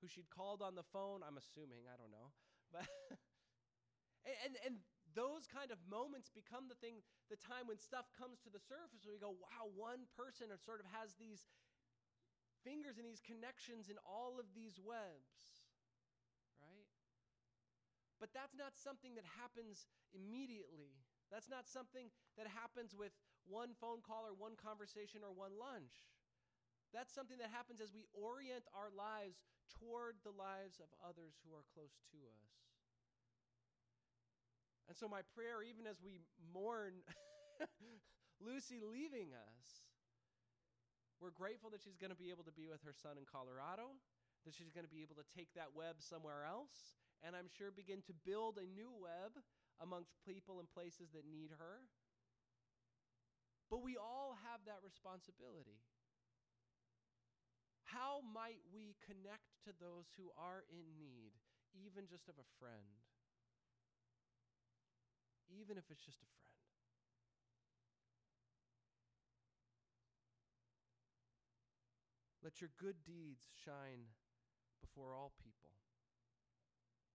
who 0.00 0.08
she'd 0.08 0.28
called 0.28 0.60
on 0.60 0.74
the 0.74 0.84
phone, 0.92 1.24
I'm 1.24 1.38
assuming, 1.38 1.88
I 1.88 1.96
don't 1.96 2.12
know. 2.12 2.34
But 2.72 2.86
and, 4.26 4.36
and 4.44 4.54
and 4.66 4.74
those 5.14 5.46
kind 5.46 5.70
of 5.70 5.78
moments 5.86 6.28
become 6.28 6.66
the 6.66 6.74
thing, 6.82 6.98
the 7.30 7.38
time 7.38 7.70
when 7.70 7.78
stuff 7.78 8.10
comes 8.18 8.42
to 8.42 8.50
the 8.50 8.58
surface 8.58 9.06
where 9.06 9.14
we 9.14 9.22
go, 9.22 9.38
wow, 9.38 9.70
one 9.70 10.10
person 10.18 10.50
sort 10.58 10.82
of 10.82 10.90
has 10.90 11.14
these 11.14 11.46
fingers 12.66 12.98
and 12.98 13.06
these 13.06 13.22
connections 13.22 13.86
in 13.86 13.96
all 14.02 14.42
of 14.42 14.50
these 14.52 14.82
webs, 14.82 15.62
right? 16.58 16.90
But 18.18 18.34
that's 18.34 18.58
not 18.58 18.74
something 18.74 19.14
that 19.14 19.26
happens 19.38 19.86
immediately. 20.10 20.98
That's 21.34 21.50
not 21.50 21.66
something 21.66 22.14
that 22.38 22.46
happens 22.46 22.94
with 22.94 23.10
one 23.42 23.74
phone 23.74 24.06
call 24.06 24.22
or 24.22 24.38
one 24.38 24.54
conversation 24.54 25.26
or 25.26 25.34
one 25.34 25.58
lunch. 25.58 26.06
That's 26.94 27.10
something 27.10 27.42
that 27.42 27.50
happens 27.50 27.82
as 27.82 27.90
we 27.90 28.06
orient 28.14 28.70
our 28.70 28.94
lives 28.94 29.42
toward 29.66 30.22
the 30.22 30.30
lives 30.30 30.78
of 30.78 30.86
others 31.02 31.42
who 31.42 31.50
are 31.50 31.66
close 31.74 31.98
to 32.14 32.22
us. 32.22 32.54
And 34.86 34.94
so, 34.94 35.10
my 35.10 35.26
prayer, 35.34 35.58
even 35.66 35.90
as 35.90 35.98
we 35.98 36.22
mourn 36.54 37.02
Lucy 38.46 38.78
leaving 38.78 39.34
us, 39.34 39.66
we're 41.18 41.34
grateful 41.34 41.66
that 41.74 41.82
she's 41.82 41.98
going 41.98 42.14
to 42.14 42.20
be 42.20 42.30
able 42.30 42.46
to 42.46 42.54
be 42.54 42.70
with 42.70 42.86
her 42.86 42.94
son 42.94 43.18
in 43.18 43.26
Colorado, 43.26 43.98
that 44.46 44.54
she's 44.54 44.70
going 44.70 44.86
to 44.86 44.92
be 44.92 45.02
able 45.02 45.18
to 45.18 45.26
take 45.34 45.50
that 45.58 45.74
web 45.74 45.98
somewhere 45.98 46.46
else, 46.46 46.94
and 47.26 47.34
I'm 47.34 47.50
sure 47.50 47.74
begin 47.74 48.06
to 48.06 48.14
build 48.22 48.62
a 48.62 48.70
new 48.70 48.94
web 48.94 49.42
amongst 49.82 50.14
people 50.26 50.58
and 50.58 50.68
places 50.70 51.10
that 51.14 51.26
need 51.26 51.50
her. 51.56 51.86
But 53.70 53.82
we 53.82 53.96
all 53.96 54.36
have 54.46 54.62
that 54.66 54.84
responsibility. 54.84 55.82
How 57.88 58.22
might 58.22 58.62
we 58.70 58.94
connect 59.02 59.54
to 59.66 59.72
those 59.76 60.10
who 60.18 60.34
are 60.34 60.62
in 60.70 60.98
need, 60.98 61.34
even 61.74 62.06
just 62.06 62.28
of 62.28 62.38
a 62.38 62.48
friend? 62.58 63.04
even 65.60 65.76
if 65.76 65.84
it's 65.90 66.04
just 66.04 66.22
a 66.22 66.30
friend. 66.40 66.50
Let 72.42 72.60
your 72.60 72.70
good 72.76 73.00
deeds 73.04 73.48
shine 73.64 74.12
before 74.82 75.14
all 75.14 75.32
people. 75.40 75.72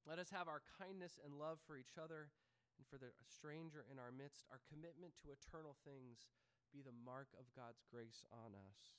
Let 0.07 0.17
us 0.17 0.33
have 0.33 0.47
our 0.47 0.61
kindness 0.81 1.19
and 1.21 1.37
love 1.37 1.59
for 1.67 1.77
each 1.77 2.01
other 2.01 2.33
and 2.79 2.87
for 2.87 2.95
the 2.95 3.11
stranger 3.27 3.83
in 3.91 3.99
our 3.99 4.15
midst, 4.15 4.47
our 4.47 4.63
commitment 4.71 5.11
to 5.19 5.35
eternal 5.35 5.75
things 5.83 6.31
be 6.71 6.79
the 6.79 6.95
mark 6.95 7.27
of 7.35 7.51
God's 7.51 7.83
grace 7.91 8.23
on 8.31 8.55
us. 8.55 8.95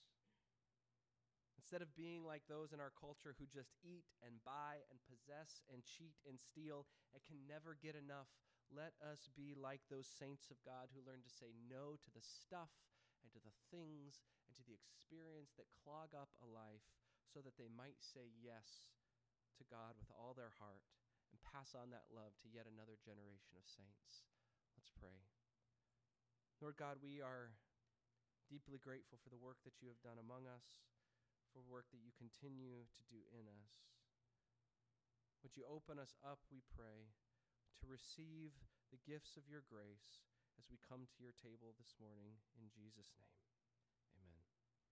Instead 1.57 1.81
of 1.81 1.97
being 1.97 2.21
like 2.21 2.45
those 2.45 2.77
in 2.77 2.83
our 2.83 2.93
culture 2.93 3.33
who 3.41 3.49
just 3.49 3.73
eat 3.81 4.05
and 4.21 4.45
buy 4.45 4.85
and 4.93 5.01
possess 5.09 5.65
and 5.73 5.81
cheat 5.81 6.21
and 6.29 6.37
steal 6.37 6.85
and 7.17 7.25
can 7.25 7.41
never 7.49 7.81
get 7.81 7.97
enough, 7.97 8.29
let 8.69 8.93
us 9.01 9.33
be 9.33 9.57
like 9.57 9.81
those 9.89 10.07
saints 10.07 10.53
of 10.53 10.61
God 10.61 10.93
who 10.93 11.01
learn 11.01 11.25
to 11.25 11.33
say 11.33 11.57
no 11.71 11.97
to 11.97 12.11
the 12.13 12.23
stuff 12.23 12.75
and 13.25 13.33
to 13.33 13.41
the 13.41 13.55
things 13.73 14.21
and 14.45 14.53
to 14.61 14.65
the 14.67 14.77
experience 14.77 15.57
that 15.57 15.73
clog 15.73 16.13
up 16.13 16.31
a 16.43 16.49
life 16.49 16.85
so 17.25 17.41
that 17.41 17.57
they 17.57 17.71
might 17.71 18.03
say 18.03 18.29
yes 18.43 18.91
to 19.57 19.65
God 19.71 19.95
with 19.97 20.11
all 20.11 20.35
their 20.35 20.53
heart 20.59 20.83
pass 21.43 21.73
on 21.73 21.91
that 21.91 22.09
love 22.13 22.37
to 22.45 22.53
yet 22.53 22.69
another 22.69 23.01
generation 23.01 23.57
of 23.57 23.65
saints. 23.67 24.29
Let's 24.77 24.93
pray. 24.95 25.25
Lord 26.61 26.77
God, 26.77 27.01
we 27.01 27.25
are 27.25 27.57
deeply 28.51 28.77
grateful 28.77 29.17
for 29.23 29.33
the 29.33 29.41
work 29.41 29.63
that 29.65 29.81
you 29.81 29.89
have 29.89 30.03
done 30.05 30.21
among 30.21 30.45
us, 30.45 30.85
for 31.55 31.65
work 31.65 31.89
that 31.95 32.05
you 32.05 32.13
continue 32.13 32.85
to 32.85 33.03
do 33.09 33.25
in 33.33 33.49
us. 33.49 33.91
Would 35.41 35.57
you 35.57 35.65
open 35.65 35.97
us 35.97 36.21
up, 36.21 36.45
we 36.53 36.61
pray, 36.77 37.17
to 37.81 37.89
receive 37.89 38.53
the 38.93 39.01
gifts 39.01 39.41
of 39.41 39.49
your 39.49 39.65
grace 39.65 40.21
as 40.61 40.69
we 40.69 40.77
come 40.85 41.09
to 41.09 41.23
your 41.25 41.33
table 41.41 41.73
this 41.81 41.97
morning 41.97 42.37
in 42.61 42.69
Jesus' 42.69 43.17
name. 43.17 43.40